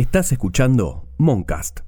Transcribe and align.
Estás 0.00 0.32
escuchando 0.32 1.04
Moncast. 1.18 1.80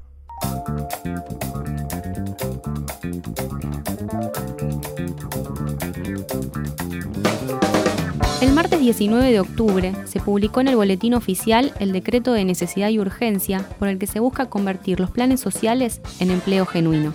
El 8.43 8.53
martes 8.53 8.81
19 8.81 9.33
de 9.33 9.41
octubre 9.41 9.95
se 10.05 10.21
publicó 10.21 10.61
en 10.61 10.69
el 10.69 10.77
Boletín 10.77 11.15
Oficial 11.15 11.73
el 11.79 11.93
decreto 11.93 12.35
de 12.35 12.45
necesidad 12.45 12.91
y 12.91 12.99
urgencia 12.99 13.67
por 13.79 13.89
el 13.89 13.99
que 13.99 14.07
se 14.07 14.21
busca 14.21 14.51
convertir 14.51 15.01
los 15.01 15.11
planes 15.11 15.41
sociales 15.41 16.03
en 16.21 16.31
empleo 16.31 16.67
genuino. 16.67 17.15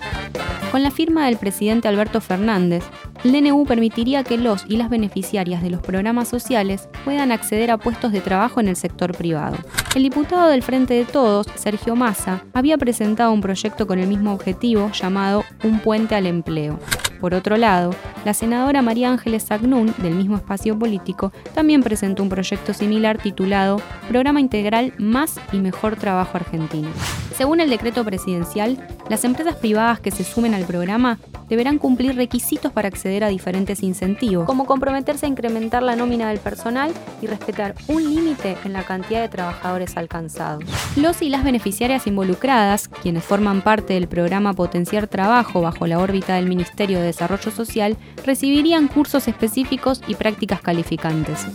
Con 0.72 0.82
la 0.82 0.90
firma 0.90 1.26
del 1.26 1.36
presidente 1.36 1.86
Alberto 1.86 2.20
Fernández, 2.20 2.82
el 3.22 3.30
DNU 3.30 3.66
permitiría 3.66 4.24
que 4.24 4.36
los 4.36 4.64
y 4.68 4.76
las 4.76 4.90
beneficiarias 4.90 5.62
de 5.62 5.70
los 5.70 5.80
programas 5.80 6.26
sociales 6.26 6.88
puedan 7.04 7.30
acceder 7.30 7.70
a 7.70 7.78
puestos 7.78 8.10
de 8.10 8.20
trabajo 8.20 8.58
en 8.58 8.66
el 8.66 8.74
sector 8.74 9.16
privado. 9.16 9.58
El 9.94 10.02
diputado 10.02 10.50
del 10.50 10.62
Frente 10.62 10.94
de 10.94 11.04
Todos, 11.06 11.46
Sergio 11.56 11.96
Massa, 11.96 12.42
había 12.52 12.76
presentado 12.76 13.32
un 13.32 13.40
proyecto 13.40 13.86
con 13.86 13.98
el 13.98 14.06
mismo 14.06 14.32
objetivo 14.32 14.90
llamado 14.92 15.44
Un 15.64 15.80
puente 15.80 16.14
al 16.14 16.26
empleo. 16.26 16.78
Por 17.20 17.34
otro 17.34 17.56
lado, 17.56 17.90
la 18.24 18.34
senadora 18.34 18.82
María 18.82 19.10
Ángeles 19.10 19.50
Agnún, 19.50 19.92
del 19.98 20.14
mismo 20.14 20.36
espacio 20.36 20.78
político, 20.78 21.32
también 21.54 21.82
presentó 21.82 22.22
un 22.22 22.28
proyecto 22.28 22.74
similar 22.74 23.18
titulado 23.18 23.80
Programa 24.08 24.40
Integral 24.40 24.92
Más 24.98 25.40
y 25.52 25.58
Mejor 25.58 25.96
Trabajo 25.96 26.36
Argentino. 26.36 26.90
Según 27.34 27.60
el 27.60 27.70
decreto 27.70 28.04
presidencial, 28.04 28.78
las 29.08 29.24
empresas 29.24 29.56
privadas 29.56 30.00
que 30.00 30.10
se 30.10 30.22
sumen 30.22 30.54
al 30.54 30.64
programa 30.64 31.18
deberán 31.48 31.78
cumplir 31.78 32.16
requisitos 32.16 32.72
para 32.72 32.88
acceder 32.88 33.24
a 33.24 33.28
diferentes 33.28 33.82
incentivos, 33.82 34.46
como 34.46 34.66
comprometerse 34.66 35.26
a 35.26 35.28
incrementar 35.28 35.82
la 35.82 35.96
nómina 35.96 36.28
del 36.28 36.38
personal 36.38 36.92
y 37.22 37.26
respetar 37.26 37.74
un 37.88 38.02
límite 38.02 38.56
en 38.64 38.72
la 38.72 38.84
cantidad 38.84 39.20
de 39.20 39.28
trabajadores 39.28 39.96
alcanzados. 39.96 40.64
Los 40.96 41.22
y 41.22 41.28
las 41.28 41.44
beneficiarias 41.44 42.06
involucradas, 42.06 42.88
quienes 42.88 43.24
forman 43.24 43.62
parte 43.62 43.94
del 43.94 44.08
programa 44.08 44.52
Potenciar 44.52 45.06
Trabajo 45.06 45.60
bajo 45.60 45.86
la 45.86 45.98
órbita 45.98 46.34
del 46.34 46.48
Ministerio 46.48 46.98
de 46.98 47.06
Desarrollo 47.06 47.50
Social, 47.50 47.96
recibirían 48.24 48.88
cursos 48.88 49.28
específicos 49.28 50.02
y 50.06 50.14
prácticas 50.14 50.60
calificantes. 50.60 51.46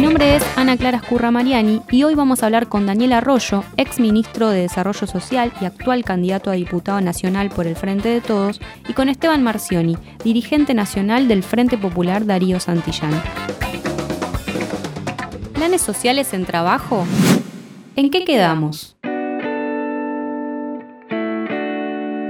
Mi 0.00 0.06
nombre 0.06 0.34
es 0.34 0.42
Ana 0.56 0.78
Clara 0.78 0.96
Escurra 0.96 1.30
Mariani 1.30 1.82
y 1.90 2.04
hoy 2.04 2.14
vamos 2.14 2.42
a 2.42 2.46
hablar 2.46 2.70
con 2.70 2.86
Daniel 2.86 3.12
Arroyo, 3.12 3.64
ex 3.76 4.00
ministro 4.00 4.48
de 4.48 4.62
Desarrollo 4.62 5.06
Social 5.06 5.52
y 5.60 5.66
actual 5.66 6.04
candidato 6.04 6.48
a 6.48 6.54
diputado 6.54 7.02
nacional 7.02 7.50
por 7.50 7.66
el 7.66 7.76
Frente 7.76 8.08
de 8.08 8.22
Todos, 8.22 8.62
y 8.88 8.94
con 8.94 9.10
Esteban 9.10 9.42
Marcioni, 9.42 9.98
dirigente 10.24 10.72
nacional 10.72 11.28
del 11.28 11.42
Frente 11.42 11.76
Popular 11.76 12.24
Darío 12.24 12.60
Santillán. 12.60 13.12
¿Planes 15.52 15.82
sociales 15.82 16.32
en 16.32 16.46
trabajo? 16.46 17.04
¿En 17.94 18.10
qué 18.10 18.24
quedamos? 18.24 18.96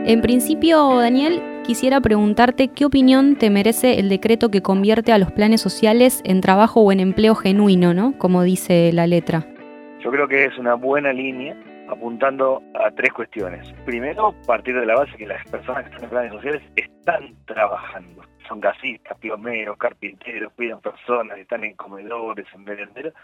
En 0.06 0.20
principio, 0.22 0.96
Daniel, 0.96 1.41
quisiera 1.70 2.00
preguntarte 2.00 2.66
qué 2.66 2.84
opinión 2.84 3.36
te 3.36 3.48
merece 3.48 4.00
el 4.00 4.08
decreto 4.08 4.50
que 4.50 4.60
convierte 4.60 5.12
a 5.12 5.18
los 5.18 5.30
planes 5.30 5.60
sociales 5.60 6.20
en 6.24 6.40
trabajo 6.40 6.80
o 6.80 6.90
en 6.90 6.98
empleo 6.98 7.36
genuino, 7.36 7.94
¿no? 7.94 8.18
Como 8.18 8.42
dice 8.42 8.90
la 8.92 9.06
letra. 9.06 9.46
Yo 10.02 10.10
creo 10.10 10.26
que 10.26 10.46
es 10.46 10.58
una 10.58 10.74
buena 10.74 11.12
línea 11.12 11.56
apuntando 11.88 12.60
a 12.74 12.91
tres 12.91 13.12
cuestiones. 13.12 13.72
Primero, 13.84 14.34
partir 14.48 14.74
de 14.74 14.84
la 14.84 14.96
base 14.96 15.16
que 15.16 15.28
las 15.28 15.48
personas 15.48 15.84
que 15.84 15.91
están 15.91 16.02
en 16.02 16.10
planes 16.10 16.32
sociales 16.32 16.62
están 16.74 17.36
trabajando. 17.44 18.24
Son 18.48 18.60
gasistas, 18.60 19.16
piomeros, 19.18 19.76
carpinteros, 19.76 20.52
cuidan 20.54 20.80
personas, 20.80 21.38
están 21.38 21.62
en 21.62 21.76
comedores, 21.76 22.46
en 22.52 22.64
merenderos. 22.64 23.14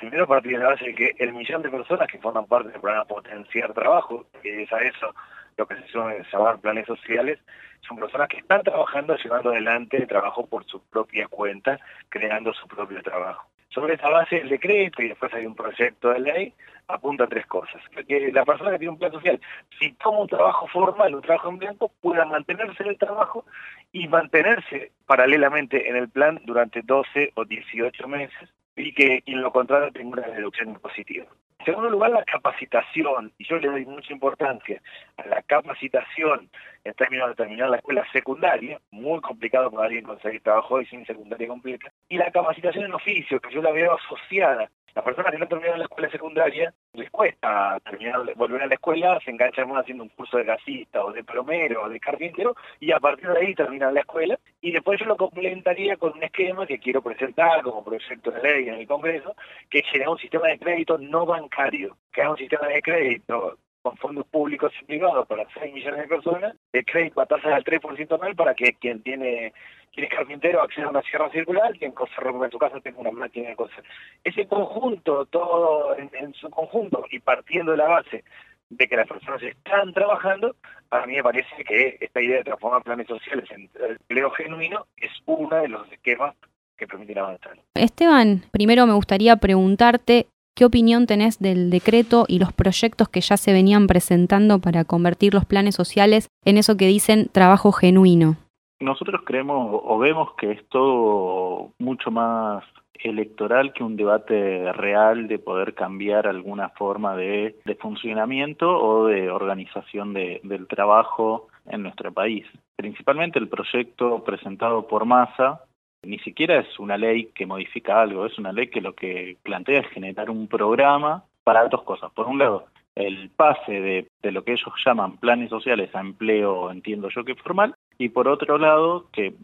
Primero, 0.00 0.26
partir 0.26 0.58
de 0.58 0.64
la 0.64 0.70
base 0.70 0.86
de 0.86 0.94
que 0.96 1.14
el 1.20 1.32
millón 1.32 1.62
de 1.62 1.70
personas 1.70 2.08
que 2.08 2.18
forman 2.18 2.46
parte 2.46 2.70
del 2.70 2.80
programa 2.80 3.04
Potenciar 3.04 3.72
Trabajo, 3.72 4.26
que 4.42 4.64
es 4.64 4.72
a 4.72 4.78
eso 4.78 5.14
lo 5.56 5.66
que 5.66 5.76
se 5.76 5.88
suele 5.88 6.24
llamar 6.32 6.60
planes 6.60 6.86
sociales, 6.86 7.38
son 7.86 7.98
personas 7.98 8.28
que 8.28 8.38
están 8.38 8.62
trabajando, 8.62 9.16
llevando 9.16 9.50
adelante 9.50 9.96
el 9.96 10.06
trabajo 10.06 10.46
por 10.46 10.64
su 10.66 10.80
propia 10.84 11.26
cuenta, 11.28 11.78
creando 12.08 12.52
su 12.54 12.66
propio 12.68 13.02
trabajo. 13.02 13.48
Sobre 13.68 13.94
esa 13.94 14.08
base 14.08 14.38
el 14.38 14.50
decreto 14.50 15.02
y 15.02 15.08
después 15.08 15.32
hay 15.32 15.46
un 15.46 15.54
proyecto 15.54 16.10
de 16.10 16.20
ley, 16.20 16.54
apunta 16.88 17.24
a 17.24 17.26
tres 17.26 17.46
cosas. 17.46 17.80
Que 18.06 18.30
la 18.30 18.44
persona 18.44 18.70
que 18.70 18.78
tiene 18.78 18.92
un 18.92 18.98
plan 18.98 19.12
social, 19.12 19.40
si 19.78 19.92
toma 19.92 20.20
un 20.20 20.28
trabajo 20.28 20.66
formal, 20.68 21.14
un 21.14 21.22
trabajo 21.22 21.48
en 21.48 21.58
blanco, 21.58 21.90
pueda 22.00 22.26
mantenerse 22.26 22.82
en 22.82 22.90
el 22.90 22.98
trabajo 22.98 23.46
y 23.90 24.08
mantenerse 24.08 24.92
paralelamente 25.06 25.88
en 25.88 25.96
el 25.96 26.08
plan 26.10 26.40
durante 26.44 26.82
12 26.82 27.32
o 27.34 27.44
18 27.44 28.08
meses 28.08 28.50
y 28.76 28.92
que 28.92 29.22
quien 29.22 29.42
lo 29.42 29.52
contrata 29.52 29.90
tenga 29.90 30.20
una 30.20 30.28
deducción 30.28 30.70
impositiva. 30.70 31.26
En 31.62 31.66
segundo 31.66 31.90
lugar, 31.90 32.10
la 32.10 32.24
capacitación, 32.24 33.32
y 33.38 33.44
yo 33.44 33.56
le 33.58 33.68
doy 33.68 33.86
mucha 33.86 34.12
importancia 34.12 34.82
a 35.16 35.28
la 35.28 35.42
capacitación 35.42 36.50
en 36.82 36.92
términos 36.94 37.28
de 37.28 37.34
terminar 37.36 37.70
la 37.70 37.76
escuela 37.76 38.04
secundaria, 38.12 38.80
muy 38.90 39.20
complicado 39.20 39.70
para 39.70 39.84
alguien 39.84 40.02
conseguir 40.04 40.42
trabajo 40.42 40.74
hoy 40.74 40.86
sin 40.86 41.06
secundaria 41.06 41.46
completa, 41.46 41.92
y 42.08 42.16
la 42.16 42.32
capacitación 42.32 42.86
en 42.86 42.94
oficio, 42.94 43.38
que 43.38 43.54
yo 43.54 43.62
la 43.62 43.70
veo 43.70 43.94
asociada. 43.94 44.68
Las 44.92 45.04
personas 45.04 45.30
que 45.30 45.38
no 45.38 45.46
terminan 45.46 45.78
la 45.78 45.84
escuela 45.84 46.10
secundaria 46.10 46.74
les 46.94 47.10
cuesta 47.10 47.80
terminar, 47.84 48.20
volver 48.36 48.62
a 48.62 48.66
la 48.66 48.74
escuela, 48.74 49.18
se 49.24 49.30
enganchan 49.30 49.68
más 49.68 49.82
haciendo 49.82 50.04
un 50.04 50.10
curso 50.10 50.36
de 50.36 50.44
gasista 50.44 51.02
o 51.02 51.12
de 51.12 51.24
plomero 51.24 51.84
o 51.84 51.88
de 51.88 51.98
carpintero 51.98 52.54
y 52.80 52.92
a 52.92 53.00
partir 53.00 53.28
de 53.30 53.38
ahí 53.38 53.54
terminan 53.54 53.94
la 53.94 54.00
escuela 54.00 54.38
y 54.60 54.72
después 54.72 55.00
yo 55.00 55.06
lo 55.06 55.16
complementaría 55.16 55.96
con 55.96 56.12
un 56.12 56.22
esquema 56.22 56.66
que 56.66 56.78
quiero 56.78 57.00
presentar 57.00 57.62
como 57.62 57.82
proyecto 57.82 58.30
de 58.30 58.42
ley 58.42 58.68
en 58.68 58.74
el 58.74 58.86
Congreso, 58.86 59.34
que 59.70 59.78
es 59.78 60.06
un 60.06 60.18
sistema 60.18 60.48
de 60.48 60.58
crédito 60.58 60.98
no 60.98 61.24
bancario, 61.24 61.96
que 62.12 62.20
es 62.20 62.28
un 62.28 62.36
sistema 62.36 62.68
de 62.68 62.82
crédito 62.82 63.56
con 63.80 63.96
fondos 63.96 64.26
públicos 64.26 64.72
y 64.80 64.84
privados 64.84 65.26
para 65.26 65.44
6 65.58 65.72
millones 65.72 66.02
de 66.02 66.08
personas, 66.08 66.54
de 66.72 66.84
crédito 66.84 67.20
a 67.20 67.26
tasas 67.26 67.54
del 67.54 67.80
3% 67.80 68.14
anual 68.14 68.36
para 68.36 68.54
que 68.54 68.74
quien 68.74 69.02
tiene 69.02 69.52
quien 69.92 70.06
es 70.06 70.10
carpintero 70.10 70.62
acceda 70.62 70.86
a 70.86 70.90
una 70.90 71.02
sierra 71.02 71.30
circular, 71.30 71.76
quien 71.78 71.94
ropa 72.16 72.44
en 72.46 72.50
su 72.50 72.58
casa 72.58 72.80
tenga 72.80 73.00
una 73.00 73.10
máquina 73.10 73.50
de 73.50 73.56
coser. 73.56 73.84
Ese 74.24 74.46
conjunto, 74.46 75.26
todo 75.26 75.96
en, 75.96 76.34
su 76.34 76.48
conjunto 76.50 77.04
y 77.10 77.18
partiendo 77.20 77.72
de 77.72 77.78
la 77.78 77.88
base 77.88 78.24
de 78.70 78.88
que 78.88 78.96
las 78.96 79.06
personas 79.06 79.42
están 79.42 79.92
trabajando, 79.92 80.56
a 80.90 81.06
mí 81.06 81.16
me 81.16 81.22
parece 81.22 81.62
que 81.64 81.98
esta 82.00 82.22
idea 82.22 82.38
de 82.38 82.44
transformar 82.44 82.82
planes 82.82 83.06
sociales 83.06 83.50
en 83.50 83.68
empleo 83.76 84.30
genuino 84.30 84.86
es 84.96 85.10
uno 85.26 85.56
de 85.56 85.68
los 85.68 85.90
esquemas 85.92 86.34
que 86.76 86.86
permiten 86.86 87.18
avanzar. 87.18 87.58
Esteban, 87.74 88.42
primero 88.50 88.86
me 88.86 88.94
gustaría 88.94 89.36
preguntarte 89.36 90.26
¿Qué 90.54 90.66
opinión 90.66 91.06
tenés 91.06 91.38
del 91.38 91.70
decreto 91.70 92.26
y 92.28 92.38
los 92.38 92.52
proyectos 92.52 93.08
que 93.08 93.22
ya 93.22 93.38
se 93.38 93.54
venían 93.54 93.86
presentando 93.86 94.58
para 94.58 94.84
convertir 94.84 95.32
los 95.32 95.46
planes 95.46 95.74
sociales 95.74 96.28
en 96.44 96.58
eso 96.58 96.76
que 96.76 96.86
dicen 96.86 97.30
trabajo 97.32 97.72
genuino? 97.72 98.36
Nosotros 98.82 99.22
creemos 99.24 99.80
o 99.84 99.98
vemos 99.98 100.34
que 100.34 100.50
es 100.50 100.68
todo 100.68 101.70
mucho 101.78 102.10
más 102.10 102.64
electoral 102.94 103.72
que 103.72 103.84
un 103.84 103.96
debate 103.96 104.72
real 104.72 105.28
de 105.28 105.38
poder 105.38 105.74
cambiar 105.74 106.26
alguna 106.26 106.68
forma 106.70 107.16
de, 107.16 107.56
funcionamiento 107.80 108.68
o 108.68 109.06
de 109.06 109.30
organización 109.30 110.12
del 110.12 110.66
trabajo 110.68 111.48
en 111.66 111.82
nuestro 111.82 112.12
país. 112.12 112.44
Principalmente 112.76 113.38
el 113.38 113.48
proyecto 113.48 114.22
presentado 114.24 114.86
por 114.86 115.04
Massa 115.04 115.62
ni 116.04 116.18
siquiera 116.18 116.58
es 116.58 116.78
una 116.80 116.96
ley 116.96 117.26
que 117.34 117.46
modifica 117.46 118.02
algo, 118.02 118.26
es 118.26 118.36
una 118.36 118.52
ley 118.52 118.68
que 118.68 118.80
lo 118.80 118.94
que 118.94 119.36
plantea 119.42 119.80
es 119.80 119.88
generar 119.88 120.30
un 120.30 120.48
programa 120.48 121.24
para 121.44 121.68
dos 121.68 121.82
cosas. 121.82 122.10
Por 122.12 122.26
un 122.26 122.38
lado, 122.38 122.66
el 122.96 123.30
pase 123.30 123.72
de, 123.72 124.08
lo 124.30 124.44
que 124.44 124.52
ellos 124.52 124.72
llaman 124.84 125.16
planes 125.16 125.50
sociales 125.50 125.92
a 125.94 126.00
empleo, 126.00 126.70
entiendo 126.70 127.08
yo 127.08 127.24
que 127.24 127.34
formal, 127.34 127.74
y 127.98 128.10
por 128.10 128.28
otro 128.28 128.58
lado, 128.58 129.08
que 129.12 129.34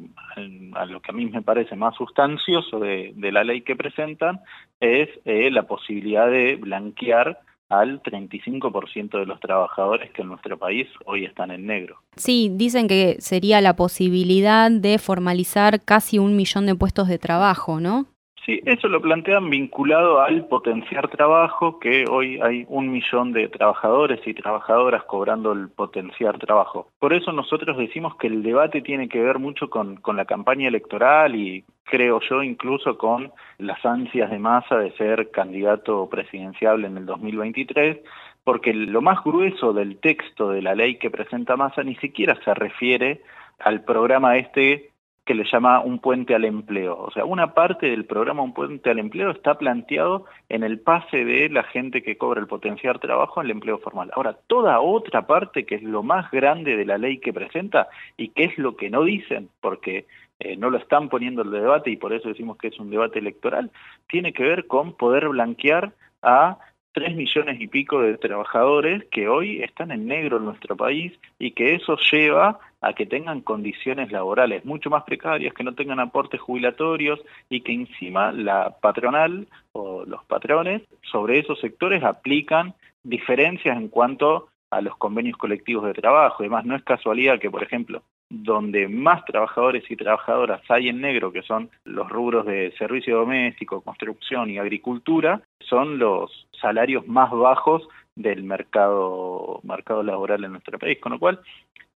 a 0.75 0.87
lo 0.87 1.01
que 1.01 1.11
a 1.11 1.15
mí 1.15 1.27
me 1.27 1.43
parece 1.43 1.75
más 1.75 1.97
sustancioso 1.97 2.79
de, 2.79 3.15
la 3.17 3.45
ley 3.45 3.63
que 3.63 3.77
presentan, 3.77 4.41
es 4.81 5.09
eh, 5.25 5.51
la 5.51 5.65
posibilidad 5.65 6.31
de 6.31 6.57
blanquear 6.57 7.41
al 7.69 8.03
35% 8.03 9.19
de 9.19 9.27
los 9.27 9.41
trabajadores 9.41 10.11
que 10.13 10.23
en 10.23 10.29
nuestro 10.29 10.59
país 10.59 10.87
hoy 11.05 11.25
están 11.25 11.51
en 11.51 11.67
negro. 11.67 11.99
Sí, 12.17 12.51
dicen 12.53 12.89
que 12.89 13.17
sería 13.21 13.61
la 13.61 13.77
posibilidad 13.77 14.71
de 14.71 14.99
formalizar 14.99 15.85
casi 15.85 16.19
un 16.19 16.37
millón 16.37 16.67
de 16.67 16.75
puestos 16.75 17.09
de 17.09 17.19
trabajo, 17.19 17.81
¿no? 17.81 18.07
Sí, 18.49 18.63
eso 18.65 18.89
lo 18.89 19.03
plantean 19.03 19.51
vinculado 19.51 20.23
al 20.23 20.47
potenciar 20.47 21.09
trabajo, 21.09 21.79
que 21.79 22.07
hoy 22.11 22.41
hay 22.41 22.65
un 22.71 22.91
millón 22.91 23.33
de 23.33 23.47
trabajadores 23.49 24.27
y 24.27 24.33
trabajadoras 24.33 25.05
cobrando 25.05 25.53
el 25.53 25.69
potenciar 25.69 26.39
trabajo. 26.39 26.89
Por 26.99 27.13
eso 27.13 27.31
nosotros 27.31 27.77
decimos 27.77 28.17
que 28.17 28.27
el 28.27 28.43
debate 28.43 28.81
tiene 28.81 29.07
que 29.07 29.21
ver 29.21 29.39
mucho 29.39 29.69
con, 29.69 30.01
la 30.17 30.25
campaña 30.25 30.67
electoral 30.67 31.37
y 31.37 31.63
creo 31.85 32.21
yo 32.21 32.43
incluso 32.43 32.97
con 32.97 33.31
las 33.59 33.85
ansias 33.85 34.31
de 34.31 34.39
masa 34.39 34.79
de 34.79 34.93
ser 34.93 35.31
candidato 35.31 36.09
presidencial 36.09 36.87
en 36.87 36.97
el 36.97 37.05
2023, 37.05 37.99
porque 38.45 38.73
lo 38.73 39.03
más 39.03 39.23
grueso 39.23 39.75
del 39.75 39.99
texto 39.99 40.49
de 40.49 40.63
la 40.63 40.75
ley 40.75 40.97
que 40.97 41.11
presenta 41.11 41.59
Massa 41.59 41.83
ni 41.83 41.97
siquiera 41.97 42.35
se 42.43 42.55
refiere 42.55 43.21
al 43.59 43.85
programa 43.85 44.39
este 44.39 44.89
que 45.29 45.35
le 45.35 45.45
llama 45.45 45.81
un 45.81 45.99
puente 45.99 46.35
al 46.35 46.47
empleo. 46.47 46.97
O 46.99 47.11
sea, 47.11 47.27
una 47.27 47.53
parte 47.53 47.91
del 47.91 48.07
programa 48.07 48.43
Un 48.43 48.55
puente 48.55 48.89
al 48.89 48.99
empleo 48.99 49.31
está 49.31 49.59
planteado 49.59 50.25
en 50.49 50.63
el 50.63 50.81
pase 50.81 51.23
de 51.23 51.51
la 51.51 51.65
gente 51.65 52.03
que 52.03 52.17
cobra 52.17 52.41
el 52.41 52.47
potenciar 52.47 52.99
trabajo 52.99 53.39
al 53.39 53.51
empleo 53.51 53.77
formal. 53.77 54.11
Ahora, 54.15 54.39
toda 54.47 54.81
otra 54.81 55.27
parte, 55.27 55.67
que 55.67 55.75
es 55.75 55.83
lo 55.83 56.03
más 56.03 56.31
grande 56.31 56.79
de 56.79 56.87
la 56.87 56.97
ley 56.97 57.19
que 57.19 57.35
presenta 57.35 57.89
y 58.17 58.31
que 58.31 58.45
es 58.45 58.57
lo 58.57 58.75
que 58.75 58.89
no 58.89 59.05
dicen, 59.05 59.51
porque 59.61 60.07
eh, 60.39 60.57
no 60.57 60.71
lo 60.71 60.79
están 60.79 61.11
poniendo 61.11 61.43
en 61.43 61.49
el 61.49 61.61
debate 61.61 61.91
y 61.91 61.99
por 61.99 62.15
eso 62.15 62.31
decimos 62.31 62.57
que 62.57 62.69
es 62.69 62.81
un 62.81 62.89
debate 62.89 63.19
electoral, 63.19 63.71
tiene 64.09 64.33
que 64.33 64.45
ver 64.45 64.67
con 64.67 64.95
poder 64.95 65.29
blanquear 65.29 65.93
a 66.23 66.57
tres 66.99 67.15
millones 67.15 67.61
y 67.61 67.69
pico 67.69 68.03
de 68.03 68.19
trabajadores 68.19 69.05
que 69.13 69.29
hoy 69.29 69.63
están 69.63 69.93
en 69.93 70.09
negro 70.09 70.39
en 70.39 70.47
nuestro 70.47 70.77
país 70.77 71.13
y 71.39 71.53
que 71.53 71.77
eso 71.77 71.97
lleva 72.11 72.59
a 72.81 72.93
que 72.93 73.07
tengan 73.07 73.41
condiciones 73.41 74.11
laborales 74.11 74.65
mucho 74.65 74.91
más 74.91 75.05
precarias, 75.05 75.55
que 75.55 75.63
no 75.63 75.77
tengan 75.77 76.01
aportes 76.01 76.41
jubilatorios 76.41 77.21
y 77.49 77.61
que 77.61 77.73
encima 77.73 78.33
la 78.33 78.77
patronal 78.81 79.47
o 79.71 80.05
los 80.07 80.25
patrones 80.25 80.83
sobre 81.03 81.39
esos 81.39 81.61
sectores 81.61 82.03
aplican 82.03 82.75
diferencias 83.05 83.77
en 83.77 83.87
cuanto 83.87 84.49
a 84.71 84.81
los 84.81 84.97
convenios 84.97 85.37
colectivos 85.37 85.85
de 85.85 85.95
trabajo. 85.95 86.39
Además, 86.41 86.65
no 86.65 86.75
es 86.75 86.83
casualidad 86.83 87.39
que, 87.39 87.51
por 87.51 87.63
ejemplo, 87.63 88.03
donde 88.31 88.89
más 88.89 89.25
trabajadores 89.25 89.91
y 89.91 89.97
trabajadoras 89.97 90.61
hay 90.69 90.89
en 90.89 91.01
negro, 91.01 91.33
que 91.33 91.43
son 91.43 91.71
los 91.85 92.09
rubros 92.09 92.47
de 92.47 92.73
servicio 92.79 93.19
doméstico, 93.19 93.81
construcción 93.81 94.51
y 94.51 94.59
agricultura, 94.59 95.41
son 95.61 95.99
los 95.99 96.47
salarios 96.61 97.07
más 97.07 97.31
bajos 97.31 97.89
del 98.15 98.43
mercado, 98.43 99.61
mercado 99.63 100.03
laboral 100.03 100.45
en 100.45 100.53
nuestro 100.53 100.79
país. 100.79 100.99
Con 101.01 101.13
lo 101.13 101.19
cual, 101.19 101.41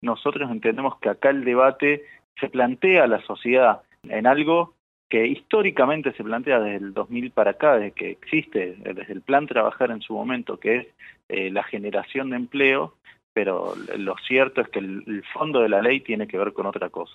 nosotros 0.02 0.50
entendemos 0.50 0.98
que 1.00 1.10
acá 1.10 1.30
el 1.30 1.44
debate 1.44 2.04
se 2.40 2.50
plantea 2.50 3.04
a 3.04 3.08
la 3.08 3.22
sociedad 3.24 3.82
en 4.04 4.26
algo 4.26 4.74
que 5.10 5.28
históricamente 5.28 6.14
se 6.14 6.24
plantea 6.24 6.60
desde 6.60 6.78
el 6.78 6.94
2000 6.94 7.32
para 7.32 7.52
acá, 7.52 7.76
desde 7.76 7.92
que 7.92 8.12
existe, 8.12 8.78
desde 8.78 9.12
el 9.12 9.22
plan 9.22 9.46
Trabajar 9.46 9.92
en 9.92 10.02
su 10.02 10.14
momento, 10.14 10.58
que 10.58 10.76
es 10.78 10.88
eh, 11.28 11.52
la 11.52 11.64
generación 11.64 12.30
de 12.30 12.38
empleo, 12.38 12.96
pero 13.34 13.74
lo 13.98 14.16
cierto 14.28 14.62
es 14.62 14.70
que 14.70 14.80
el, 14.80 15.24
fondo 15.34 15.62
de 15.62 15.70
la 15.70 15.82
ley 15.82 16.02
tiene 16.02 16.28
que 16.28 16.38
ver 16.38 16.54
con 16.54 16.66
otra 16.66 16.90
cosa. 16.90 17.14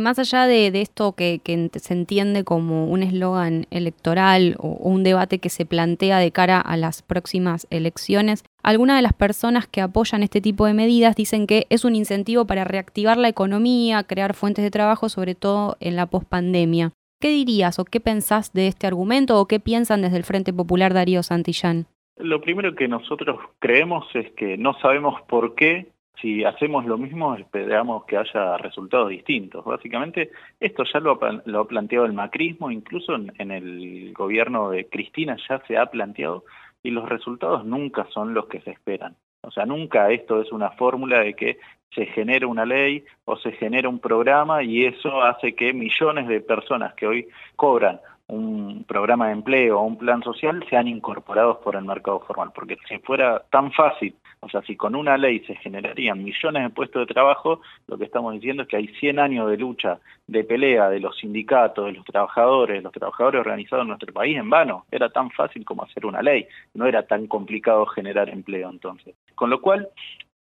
Más 0.00 0.18
allá 0.18 0.46
de, 0.46 0.68
esto 0.80 1.12
que, 1.12 1.40
se 1.74 1.92
entiende 1.92 2.42
como 2.42 2.86
un 2.86 3.02
eslogan 3.02 3.66
electoral 3.70 4.56
o, 4.58 4.68
un 4.68 5.02
debate 5.02 5.38
que 5.38 5.50
se 5.50 5.66
plantea 5.66 6.18
de 6.18 6.32
cara 6.32 6.58
a 6.58 6.78
las 6.78 7.02
próximas 7.02 7.66
elecciones, 7.68 8.42
algunas 8.62 8.96
de 8.96 9.02
las 9.02 9.12
personas 9.12 9.66
que 9.66 9.82
apoyan 9.82 10.22
este 10.22 10.40
tipo 10.40 10.64
de 10.64 10.72
medidas 10.72 11.16
dicen 11.16 11.46
que 11.46 11.66
es 11.68 11.84
un 11.84 11.96
incentivo 11.96 12.46
para 12.46 12.64
reactivar 12.64 13.18
la 13.18 13.28
economía, 13.28 14.04
crear 14.04 14.34
fuentes 14.34 14.64
de 14.64 14.70
trabajo, 14.70 15.10
sobre 15.10 15.34
todo 15.34 15.76
en 15.80 15.96
la 15.96 16.06
pospandemia. 16.06 16.92
¿Qué 17.20 17.28
dirías 17.28 17.78
o 17.78 17.84
qué 17.84 18.00
pensás 18.00 18.54
de 18.54 18.68
este 18.68 18.86
argumento 18.86 19.38
o 19.38 19.46
qué 19.46 19.60
piensan 19.60 20.00
desde 20.00 20.16
el 20.16 20.24
Frente 20.24 20.54
Popular 20.54 20.94
Darío 20.94 21.22
Santillán? 21.22 21.86
Lo 22.22 22.40
primero 22.40 22.74
que 22.74 22.88
nosotros 22.88 23.40
creemos 23.58 24.06
es 24.14 24.30
que 24.32 24.56
no 24.56 24.74
sabemos 24.74 25.20
por 25.22 25.54
qué 25.54 25.88
si 26.20 26.44
hacemos 26.44 26.84
lo 26.84 26.98
mismo 26.98 27.34
esperamos 27.34 28.04
que 28.04 28.16
haya 28.16 28.58
resultados 28.58 29.08
distintos. 29.08 29.64
Básicamente 29.64 30.30
esto 30.58 30.84
ya 30.84 31.00
lo 31.00 31.12
ha, 31.12 31.64
planteado 31.66 32.04
el 32.04 32.12
macrismo, 32.12 32.70
incluso 32.70 33.14
en, 33.14 33.50
el 33.50 34.12
gobierno 34.12 34.70
de 34.70 34.86
Cristina 34.86 35.36
ya 35.48 35.62
se 35.66 35.78
ha 35.78 35.86
planteado 35.86 36.44
y 36.82 36.90
los 36.90 37.08
resultados 37.08 37.64
nunca 37.64 38.06
son 38.12 38.34
los 38.34 38.46
que 38.46 38.60
se 38.60 38.70
esperan. 38.70 39.16
O 39.42 39.50
sea, 39.50 39.64
nunca 39.64 40.10
esto 40.10 40.42
es 40.42 40.52
una 40.52 40.70
fórmula 40.72 41.20
de 41.20 41.34
que 41.34 41.58
se 41.94 42.06
genera 42.06 42.46
una 42.46 42.66
ley 42.66 43.04
o 43.24 43.36
se 43.36 43.52
genera 43.52 43.88
un 43.88 43.98
programa 43.98 44.62
y 44.62 44.84
eso 44.84 45.22
hace 45.22 45.54
que 45.54 45.72
millones 45.72 46.28
de 46.28 46.40
personas 46.40 46.94
que 46.94 47.06
hoy 47.06 47.28
cobran 47.56 48.00
un 48.30 48.84
programa 48.84 49.26
de 49.26 49.32
empleo 49.32 49.78
o 49.78 49.84
un 49.84 49.98
plan 49.98 50.22
social 50.22 50.64
sean 50.70 50.88
incorporados 50.88 51.58
por 51.58 51.76
el 51.76 51.84
mercado 51.84 52.20
formal, 52.20 52.50
porque 52.54 52.78
si 52.88 52.98
fuera 52.98 53.42
tan 53.50 53.72
fácil, 53.72 54.14
o 54.40 54.48
sea, 54.48 54.62
si 54.62 54.76
con 54.76 54.94
una 54.94 55.16
ley 55.18 55.40
se 55.40 55.54
generarían 55.56 56.22
millones 56.22 56.62
de 56.62 56.70
puestos 56.70 57.06
de 57.06 57.12
trabajo, 57.12 57.60
lo 57.88 57.98
que 57.98 58.04
estamos 58.04 58.32
diciendo 58.34 58.62
es 58.62 58.68
que 58.68 58.76
hay 58.76 58.88
100 58.88 59.18
años 59.18 59.50
de 59.50 59.58
lucha, 59.58 59.98
de 60.26 60.44
pelea 60.44 60.88
de 60.88 61.00
los 61.00 61.16
sindicatos, 61.18 61.86
de 61.86 61.92
los 61.92 62.04
trabajadores, 62.04 62.82
los 62.82 62.92
trabajadores 62.92 63.40
organizados 63.40 63.82
en 63.82 63.88
nuestro 63.88 64.12
país 64.12 64.36
en 64.36 64.48
vano, 64.48 64.86
era 64.90 65.10
tan 65.10 65.30
fácil 65.30 65.64
como 65.64 65.82
hacer 65.82 66.06
una 66.06 66.22
ley, 66.22 66.46
no 66.74 66.86
era 66.86 67.06
tan 67.06 67.26
complicado 67.26 67.84
generar 67.86 68.28
empleo 68.28 68.70
entonces. 68.70 69.14
Con 69.34 69.50
lo 69.50 69.60
cual, 69.60 69.88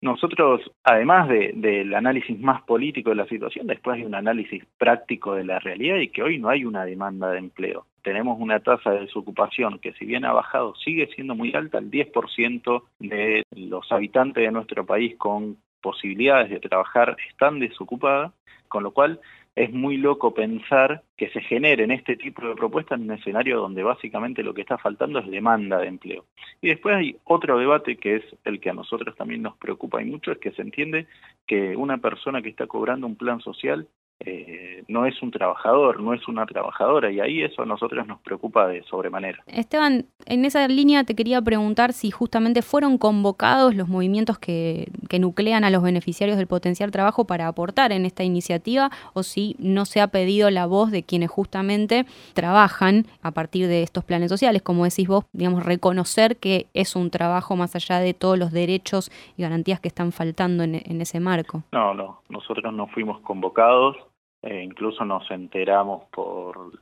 nosotros, 0.00 0.60
además 0.84 1.28
del 1.28 1.92
análisis 1.94 2.38
más 2.38 2.62
político 2.62 3.10
de 3.10 3.16
la 3.16 3.26
situación, 3.26 3.66
después 3.66 3.96
hay 3.96 4.04
un 4.04 4.14
análisis 4.14 4.64
práctico 4.78 5.34
de 5.34 5.44
la 5.44 5.58
realidad 5.58 5.96
y 5.96 6.08
que 6.08 6.22
hoy 6.22 6.38
no 6.38 6.48
hay 6.48 6.64
una 6.64 6.84
demanda 6.84 7.30
de 7.32 7.38
empleo. 7.38 7.86
Tenemos 8.02 8.38
una 8.40 8.60
tasa 8.60 8.90
de 8.90 9.00
desocupación 9.00 9.80
que 9.80 9.92
si 9.94 10.04
bien 10.04 10.24
ha 10.24 10.32
bajado, 10.32 10.74
sigue 10.76 11.08
siendo 11.14 11.34
muy 11.34 11.52
alta, 11.54 11.78
el 11.78 11.90
10% 11.90 12.82
de 13.00 13.42
los 13.50 13.90
habitantes 13.90 14.44
de 14.44 14.52
nuestro 14.52 14.86
país 14.86 15.16
con 15.16 15.56
posibilidades 15.80 16.50
de 16.50 16.60
trabajar 16.60 17.16
están 17.28 17.58
desocupadas, 17.58 18.32
con 18.68 18.84
lo 18.84 18.92
cual 18.92 19.20
es 19.58 19.72
muy 19.72 19.96
loco 19.96 20.32
pensar 20.32 21.02
que 21.16 21.30
se 21.30 21.40
generen 21.40 21.90
este 21.90 22.16
tipo 22.16 22.46
de 22.46 22.54
propuestas 22.54 22.98
en 22.98 23.10
un 23.10 23.18
escenario 23.18 23.58
donde 23.58 23.82
básicamente 23.82 24.44
lo 24.44 24.54
que 24.54 24.60
está 24.60 24.78
faltando 24.78 25.18
es 25.18 25.28
demanda 25.28 25.78
de 25.78 25.88
empleo. 25.88 26.26
Y 26.60 26.68
después 26.68 26.94
hay 26.94 27.16
otro 27.24 27.58
debate 27.58 27.96
que 27.96 28.16
es 28.16 28.24
el 28.44 28.60
que 28.60 28.70
a 28.70 28.74
nosotros 28.74 29.16
también 29.16 29.42
nos 29.42 29.56
preocupa 29.56 30.00
y 30.00 30.04
mucho, 30.04 30.30
es 30.30 30.38
que 30.38 30.52
se 30.52 30.62
entiende 30.62 31.08
que 31.44 31.74
una 31.74 31.98
persona 31.98 32.40
que 32.40 32.50
está 32.50 32.68
cobrando 32.68 33.08
un 33.08 33.16
plan 33.16 33.40
social 33.40 33.88
eh, 34.20 34.82
no 34.88 35.06
es 35.06 35.22
un 35.22 35.30
trabajador, 35.30 36.00
no 36.00 36.12
es 36.12 36.26
una 36.26 36.44
trabajadora, 36.44 37.10
y 37.10 37.20
ahí 37.20 37.42
eso 37.42 37.62
a 37.62 37.66
nosotros 37.66 38.06
nos 38.06 38.20
preocupa 38.20 38.66
de 38.66 38.82
sobremanera. 38.84 39.42
Esteban, 39.46 40.06
en 40.26 40.44
esa 40.44 40.66
línea 40.66 41.04
te 41.04 41.14
quería 41.14 41.40
preguntar 41.40 41.92
si 41.92 42.10
justamente 42.10 42.62
fueron 42.62 42.98
convocados 42.98 43.76
los 43.76 43.86
movimientos 43.88 44.38
que, 44.38 44.88
que 45.08 45.20
nuclean 45.20 45.62
a 45.62 45.70
los 45.70 45.82
beneficiarios 45.82 46.36
del 46.36 46.48
potencial 46.48 46.90
trabajo 46.90 47.26
para 47.26 47.46
aportar 47.46 47.92
en 47.92 48.06
esta 48.06 48.24
iniciativa, 48.24 48.90
o 49.12 49.22
si 49.22 49.54
no 49.60 49.84
se 49.84 50.00
ha 50.00 50.08
pedido 50.08 50.50
la 50.50 50.66
voz 50.66 50.90
de 50.90 51.04
quienes 51.04 51.30
justamente 51.30 52.04
trabajan 52.34 53.06
a 53.22 53.30
partir 53.30 53.68
de 53.68 53.82
estos 53.82 54.04
planes 54.04 54.30
sociales, 54.30 54.62
como 54.62 54.84
decís 54.84 55.06
vos, 55.06 55.26
digamos, 55.32 55.64
reconocer 55.64 56.36
que 56.38 56.66
es 56.74 56.96
un 56.96 57.10
trabajo 57.10 57.54
más 57.54 57.76
allá 57.76 58.00
de 58.00 58.14
todos 58.14 58.38
los 58.38 58.50
derechos 58.50 59.12
y 59.36 59.42
garantías 59.42 59.80
que 59.80 59.88
están 59.88 60.10
faltando 60.10 60.64
en, 60.64 60.82
en 60.84 61.00
ese 61.00 61.20
marco. 61.20 61.62
No, 61.70 61.94
no, 61.94 62.22
nosotros 62.28 62.72
no 62.72 62.88
fuimos 62.88 63.20
convocados 63.20 63.96
eh, 64.42 64.62
incluso 64.62 65.04
nos 65.04 65.28
enteramos 65.30 66.04
por 66.10 66.72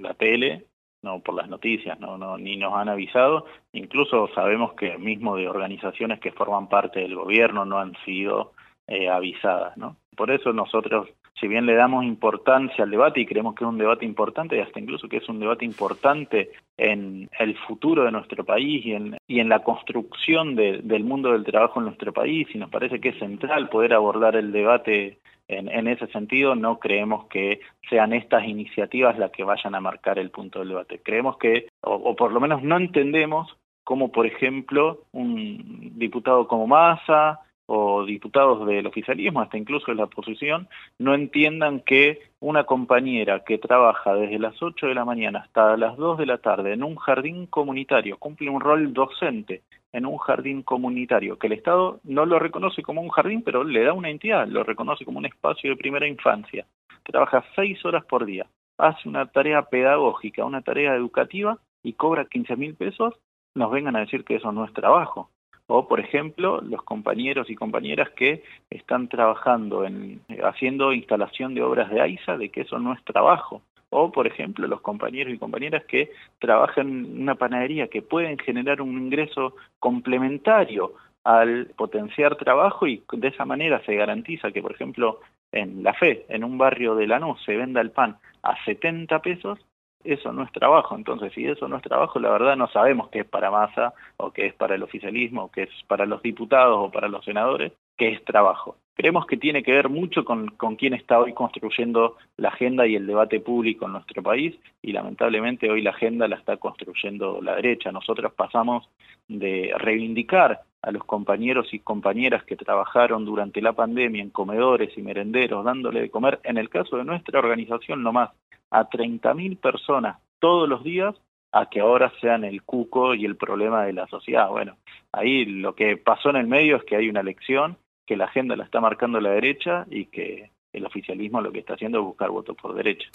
la 0.00 0.14
tele, 0.14 0.66
no 1.02 1.20
por 1.20 1.34
las 1.34 1.48
noticias, 1.48 1.98
no, 2.00 2.16
no, 2.16 2.38
ni 2.38 2.56
nos 2.56 2.74
han 2.74 2.88
avisado, 2.88 3.46
incluso 3.72 4.28
sabemos 4.34 4.74
que 4.74 4.96
mismo 4.98 5.36
de 5.36 5.48
organizaciones 5.48 6.20
que 6.20 6.32
forman 6.32 6.68
parte 6.68 7.00
del 7.00 7.16
gobierno 7.16 7.64
no 7.64 7.78
han 7.78 7.94
sido 8.04 8.52
eh, 8.86 9.08
avisadas, 9.08 9.76
¿no? 9.76 9.96
Por 10.16 10.30
eso 10.30 10.52
nosotros, 10.52 11.08
si 11.40 11.48
bien 11.48 11.66
le 11.66 11.74
damos 11.74 12.04
importancia 12.04 12.84
al 12.84 12.90
debate 12.90 13.20
y 13.20 13.26
creemos 13.26 13.54
que 13.54 13.64
es 13.64 13.68
un 13.68 13.78
debate 13.78 14.04
importante, 14.04 14.56
y 14.56 14.60
hasta 14.60 14.80
incluso 14.80 15.08
que 15.08 15.16
es 15.18 15.28
un 15.28 15.40
debate 15.40 15.64
importante 15.64 16.50
en 16.76 17.28
el 17.38 17.56
futuro 17.58 18.04
de 18.04 18.12
nuestro 18.12 18.44
país 18.44 18.84
y 18.84 18.92
en, 18.92 19.16
y 19.26 19.40
en 19.40 19.48
la 19.48 19.60
construcción 19.60 20.54
del 20.54 21.04
mundo 21.04 21.32
del 21.32 21.44
trabajo 21.44 21.80
en 21.80 21.86
nuestro 21.86 22.12
país, 22.12 22.46
y 22.54 22.58
nos 22.58 22.70
parece 22.70 23.00
que 23.00 23.10
es 23.10 23.18
central 23.18 23.68
poder 23.70 23.94
abordar 23.94 24.36
el 24.36 24.52
debate 24.52 25.18
en, 25.58 25.88
ese 25.88 26.06
sentido, 26.08 26.54
no 26.54 26.78
creemos 26.78 27.26
que 27.26 27.60
sean 27.88 28.12
estas 28.12 28.44
iniciativas 28.46 29.18
las 29.18 29.30
que 29.30 29.44
vayan 29.44 29.74
a 29.74 29.80
marcar 29.80 30.18
el 30.18 30.30
punto 30.30 30.60
del 30.60 30.70
debate. 30.70 31.00
Creemos 31.02 31.36
que, 31.38 31.68
o, 31.80 32.14
por 32.16 32.32
lo 32.32 32.40
menos 32.40 32.62
no 32.62 32.76
entendemos 32.76 33.56
cómo, 33.84 34.12
por 34.12 34.26
ejemplo, 34.26 35.04
un 35.12 35.92
diputado 35.98 36.46
como 36.46 36.66
Massa 36.66 37.40
o 37.66 38.04
diputados 38.04 38.66
del 38.66 38.86
oficialismo, 38.86 39.40
hasta 39.40 39.56
incluso 39.56 39.86
de 39.86 39.94
la 39.96 40.04
oposición, 40.04 40.68
no 40.98 41.14
entiendan 41.14 41.80
que 41.80 42.20
una 42.40 42.64
compañera 42.64 43.44
que 43.44 43.58
trabaja 43.58 44.14
desde 44.14 44.38
las 44.38 44.60
8 44.62 44.88
de 44.88 44.94
la 44.94 45.04
mañana 45.04 45.40
hasta 45.40 45.76
las 45.76 45.96
2 45.96 46.18
de 46.18 46.26
la 46.26 46.38
tarde 46.38 46.72
en 46.72 46.82
un 46.82 46.96
jardín 46.96 47.46
comunitario, 47.46 48.18
cumple 48.18 48.50
un 48.50 48.60
rol 48.60 48.92
docente 48.92 49.62
en 49.92 50.06
un 50.06 50.18
jardín 50.18 50.62
comunitario, 50.62 51.38
que 51.38 51.46
el 51.46 51.54
Estado 51.54 52.00
no 52.04 52.24
lo 52.26 52.38
reconoce 52.38 52.82
como 52.82 53.02
un 53.02 53.10
jardín, 53.10 53.42
pero 53.42 53.62
le 53.64 53.84
da 53.84 53.92
una 53.92 54.10
entidad, 54.10 54.46
lo 54.48 54.64
reconoce 54.64 55.04
como 55.04 55.18
un 55.18 55.26
espacio 55.26 55.70
de 55.70 55.76
primera 55.76 56.06
infancia. 56.06 56.66
Trabaja 57.02 57.44
seis 57.54 57.84
horas 57.84 58.04
por 58.04 58.24
día, 58.24 58.46
hace 58.78 59.08
una 59.08 59.26
tarea 59.26 59.62
pedagógica, 59.62 60.44
una 60.44 60.62
tarea 60.62 60.94
educativa 60.94 61.58
y 61.82 61.92
cobra 61.94 62.24
15 62.24 62.56
mil 62.56 62.74
pesos, 62.74 63.14
nos 63.54 63.70
vengan 63.70 63.96
a 63.96 64.00
decir 64.00 64.24
que 64.24 64.36
eso 64.36 64.50
no 64.52 64.64
es 64.64 64.72
trabajo. 64.72 65.30
O, 65.66 65.88
por 65.88 66.00
ejemplo, 66.00 66.60
los 66.60 66.82
compañeros 66.82 67.48
y 67.48 67.54
compañeras 67.54 68.10
que 68.10 68.42
están 68.68 69.08
trabajando 69.08 69.84
en 69.84 70.20
haciendo 70.42 70.92
instalación 70.92 71.54
de 71.54 71.62
obras 71.62 71.90
de 71.90 72.00
AISA, 72.00 72.36
de 72.36 72.50
que 72.50 72.62
eso 72.62 72.78
no 72.78 72.92
es 72.92 73.02
trabajo 73.04 73.62
o 73.92 74.10
por 74.10 74.26
ejemplo 74.26 74.66
los 74.66 74.80
compañeros 74.80 75.32
y 75.32 75.38
compañeras 75.38 75.84
que 75.84 76.10
trabajan 76.38 76.88
en 76.88 77.22
una 77.22 77.34
panadería 77.36 77.88
que 77.88 78.02
pueden 78.02 78.38
generar 78.38 78.80
un 78.80 78.98
ingreso 78.98 79.54
complementario 79.78 80.94
al 81.24 81.66
potenciar 81.76 82.36
trabajo 82.36 82.86
y 82.86 83.04
de 83.12 83.28
esa 83.28 83.44
manera 83.44 83.80
se 83.84 83.94
garantiza 83.94 84.50
que 84.50 84.62
por 84.62 84.72
ejemplo 84.72 85.20
en 85.52 85.82
la 85.82 85.92
fe, 85.92 86.24
en 86.28 86.44
un 86.44 86.56
barrio 86.56 86.94
de 86.94 87.06
Lanús, 87.06 87.40
se 87.44 87.56
venda 87.56 87.80
el 87.80 87.90
pan 87.90 88.16
a 88.42 88.56
70 88.64 89.20
pesos, 89.20 89.58
eso 90.02 90.32
no 90.32 90.42
es 90.42 90.52
trabajo. 90.52 90.96
Entonces, 90.96 91.32
si 91.34 91.46
eso 91.46 91.68
no 91.68 91.76
es 91.76 91.82
trabajo, 91.82 92.18
la 92.18 92.30
verdad 92.30 92.56
no 92.56 92.68
sabemos 92.68 93.10
qué 93.10 93.20
es 93.20 93.26
para 93.26 93.50
masa, 93.50 93.92
o 94.16 94.32
qué 94.32 94.46
es 94.46 94.54
para 94.54 94.74
el 94.74 94.82
oficialismo, 94.82 95.44
o 95.44 95.50
qué 95.50 95.64
es 95.64 95.70
para 95.86 96.06
los 96.06 96.22
diputados, 96.22 96.78
o 96.78 96.90
para 96.90 97.08
los 97.08 97.24
senadores, 97.24 97.72
qué 97.96 98.08
es 98.08 98.24
trabajo. 98.24 98.76
Creemos 98.94 99.26
que 99.26 99.36
tiene 99.36 99.62
que 99.62 99.72
ver 99.72 99.88
mucho 99.88 100.24
con, 100.24 100.48
con 100.48 100.76
quién 100.76 100.94
está 100.94 101.18
hoy 101.18 101.32
construyendo 101.32 102.16
la 102.36 102.48
agenda 102.48 102.86
y 102.86 102.94
el 102.94 103.06
debate 103.06 103.40
público 103.40 103.86
en 103.86 103.92
nuestro 103.92 104.22
país, 104.22 104.54
y 104.82 104.92
lamentablemente 104.92 105.70
hoy 105.70 105.82
la 105.82 105.90
agenda 105.90 106.28
la 106.28 106.36
está 106.36 106.56
construyendo 106.58 107.40
la 107.40 107.56
derecha. 107.56 107.90
Nosotros 107.90 108.32
pasamos 108.34 108.88
de 109.28 109.72
reivindicar 109.78 110.60
a 110.82 110.90
los 110.90 111.04
compañeros 111.04 111.72
y 111.72 111.78
compañeras 111.78 112.44
que 112.44 112.56
trabajaron 112.56 113.24
durante 113.24 113.62
la 113.62 113.72
pandemia 113.72 114.22
en 114.22 114.30
comedores 114.30 114.96
y 114.98 115.02
merenderos, 115.02 115.64
dándole 115.64 116.00
de 116.00 116.10
comer, 116.10 116.40
en 116.42 116.58
el 116.58 116.68
caso 116.68 116.96
de 116.96 117.04
nuestra 117.04 117.38
organización 117.38 118.02
nomás, 118.02 118.30
a 118.70 118.88
30.000 118.88 119.58
personas 119.58 120.18
todos 120.40 120.68
los 120.68 120.82
días, 120.82 121.14
a 121.52 121.66
que 121.66 121.80
ahora 121.80 122.12
sean 122.20 122.44
el 122.44 122.62
cuco 122.62 123.14
y 123.14 123.24
el 123.24 123.36
problema 123.36 123.84
de 123.84 123.92
la 123.92 124.06
sociedad. 124.08 124.48
Bueno, 124.48 124.76
ahí 125.12 125.44
lo 125.44 125.74
que 125.74 125.96
pasó 125.96 126.30
en 126.30 126.36
el 126.36 126.46
medio 126.46 126.76
es 126.76 126.84
que 126.84 126.96
hay 126.96 127.08
una 127.08 127.20
elección, 127.20 127.76
que 128.06 128.16
la 128.16 128.24
agenda 128.24 128.56
la 128.56 128.64
está 128.64 128.80
marcando 128.80 129.20
la 129.20 129.30
derecha 129.30 129.86
y 129.90 130.06
que 130.06 130.50
el 130.72 130.86
oficialismo 130.86 131.40
lo 131.40 131.52
que 131.52 131.60
está 131.60 131.74
haciendo 131.74 131.98
es 131.98 132.04
buscar 132.04 132.30
votos 132.30 132.56
por 132.60 132.74
derecha. 132.74 133.08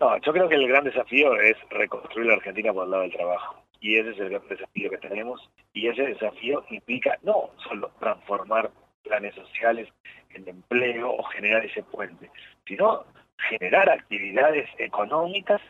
No, 0.00 0.16
yo 0.18 0.32
creo 0.32 0.48
que 0.48 0.56
el 0.56 0.68
gran 0.68 0.84
desafío 0.84 1.34
es 1.40 1.56
reconstruir 1.70 2.26
la 2.26 2.34
Argentina 2.34 2.72
por 2.72 2.84
el 2.84 2.90
lado 2.90 3.02
del 3.04 3.12
trabajo. 3.12 3.56
Y 3.80 3.96
ese 3.96 4.10
es 4.10 4.18
el 4.18 4.30
gran 4.30 4.48
desafío 4.48 4.90
que 4.90 4.98
tenemos. 4.98 5.48
Y 5.72 5.86
ese 5.86 6.02
desafío 6.02 6.64
implica 6.70 7.16
no 7.22 7.50
solo 7.68 7.90
transformar 8.00 8.70
planes 9.02 9.34
sociales 9.34 9.88
en 10.30 10.48
empleo 10.48 11.12
o 11.12 11.22
generar 11.24 11.64
ese 11.64 11.82
puente, 11.84 12.30
sino 12.66 13.04
generar 13.50 13.88
actividades 13.90 14.68
económicas, 14.78 15.60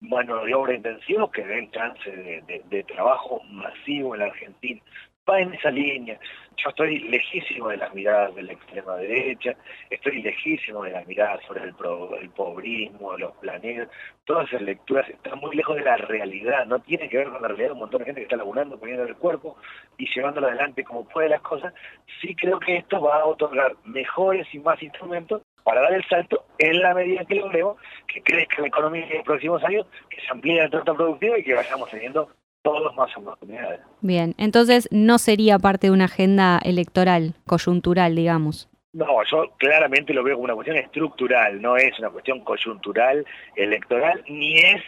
mano 0.00 0.44
de 0.44 0.54
obra 0.54 0.74
intensiva 0.74 1.30
que 1.30 1.44
den 1.44 1.70
chance 1.70 2.10
de 2.10 2.84
trabajo 2.84 3.42
masivo 3.50 4.14
en 4.14 4.20
la 4.20 4.26
Argentina 4.26 4.80
va 5.28 5.40
en 5.40 5.54
esa 5.54 5.70
línea. 5.70 6.18
Yo 6.56 6.68
estoy 6.68 6.98
lejísimo 7.00 7.68
de 7.68 7.78
las 7.78 7.92
miradas 7.94 8.34
de 8.34 8.42
la 8.42 8.52
extrema 8.52 8.96
derecha, 8.96 9.56
estoy 9.90 10.22
lejísimo 10.22 10.84
de 10.84 10.92
las 10.92 11.06
miradas 11.06 11.44
sobre 11.46 11.64
el, 11.64 11.74
pro, 11.74 12.16
el 12.16 12.30
pobrismo, 12.30 13.16
los 13.18 13.32
planetas, 13.36 13.88
todas 14.24 14.46
esas 14.48 14.62
lecturas 14.62 15.08
están 15.08 15.38
muy 15.40 15.56
lejos 15.56 15.76
de 15.76 15.82
la 15.82 15.96
realidad, 15.96 16.66
no 16.66 16.78
tiene 16.78 17.08
que 17.08 17.18
ver 17.18 17.30
con 17.30 17.42
la 17.42 17.48
realidad 17.48 17.72
un 17.72 17.80
montón 17.80 18.00
de 18.00 18.04
gente 18.06 18.20
que 18.20 18.26
está 18.26 18.36
laburando, 18.36 18.78
poniendo 18.78 19.04
el 19.04 19.16
cuerpo 19.16 19.56
y 19.98 20.06
llevándolo 20.14 20.46
adelante 20.46 20.84
como 20.84 21.08
puede 21.08 21.28
las 21.28 21.40
cosas. 21.40 21.74
Sí 22.20 22.34
creo 22.36 22.60
que 22.60 22.76
esto 22.76 23.00
va 23.00 23.20
a 23.20 23.26
otorgar 23.26 23.74
mejores 23.84 24.46
y 24.54 24.58
más 24.60 24.80
instrumentos 24.82 25.42
para 25.64 25.80
dar 25.80 25.94
el 25.94 26.04
salto 26.04 26.44
en 26.58 26.80
la 26.80 26.94
medida 26.94 27.24
que 27.24 27.36
logremos 27.36 27.78
que 28.06 28.22
crezca 28.22 28.60
la 28.60 28.68
economía 28.68 29.06
en 29.06 29.16
los 29.16 29.24
próximos 29.24 29.64
años, 29.64 29.86
que 30.08 30.20
se 30.20 30.30
amplíe 30.30 30.60
la 30.60 30.70
torta 30.70 30.94
productiva 30.94 31.38
y 31.38 31.42
que 31.42 31.54
vayamos 31.54 31.90
teniendo 31.90 32.28
todos 32.64 32.94
más 32.96 33.14
oportunidades. 33.16 33.80
Bien, 34.00 34.34
entonces 34.38 34.88
no 34.90 35.18
sería 35.18 35.58
parte 35.58 35.86
de 35.86 35.92
una 35.92 36.06
agenda 36.06 36.58
electoral, 36.64 37.34
coyuntural, 37.46 38.16
digamos. 38.16 38.68
No, 38.94 39.06
yo 39.30 39.50
claramente 39.58 40.14
lo 40.14 40.24
veo 40.24 40.36
como 40.36 40.44
una 40.44 40.54
cuestión 40.54 40.78
estructural, 40.78 41.60
no 41.60 41.76
es 41.76 41.96
una 41.98 42.10
cuestión 42.10 42.40
coyuntural, 42.40 43.26
electoral, 43.54 44.24
ni 44.28 44.58
es 44.58 44.82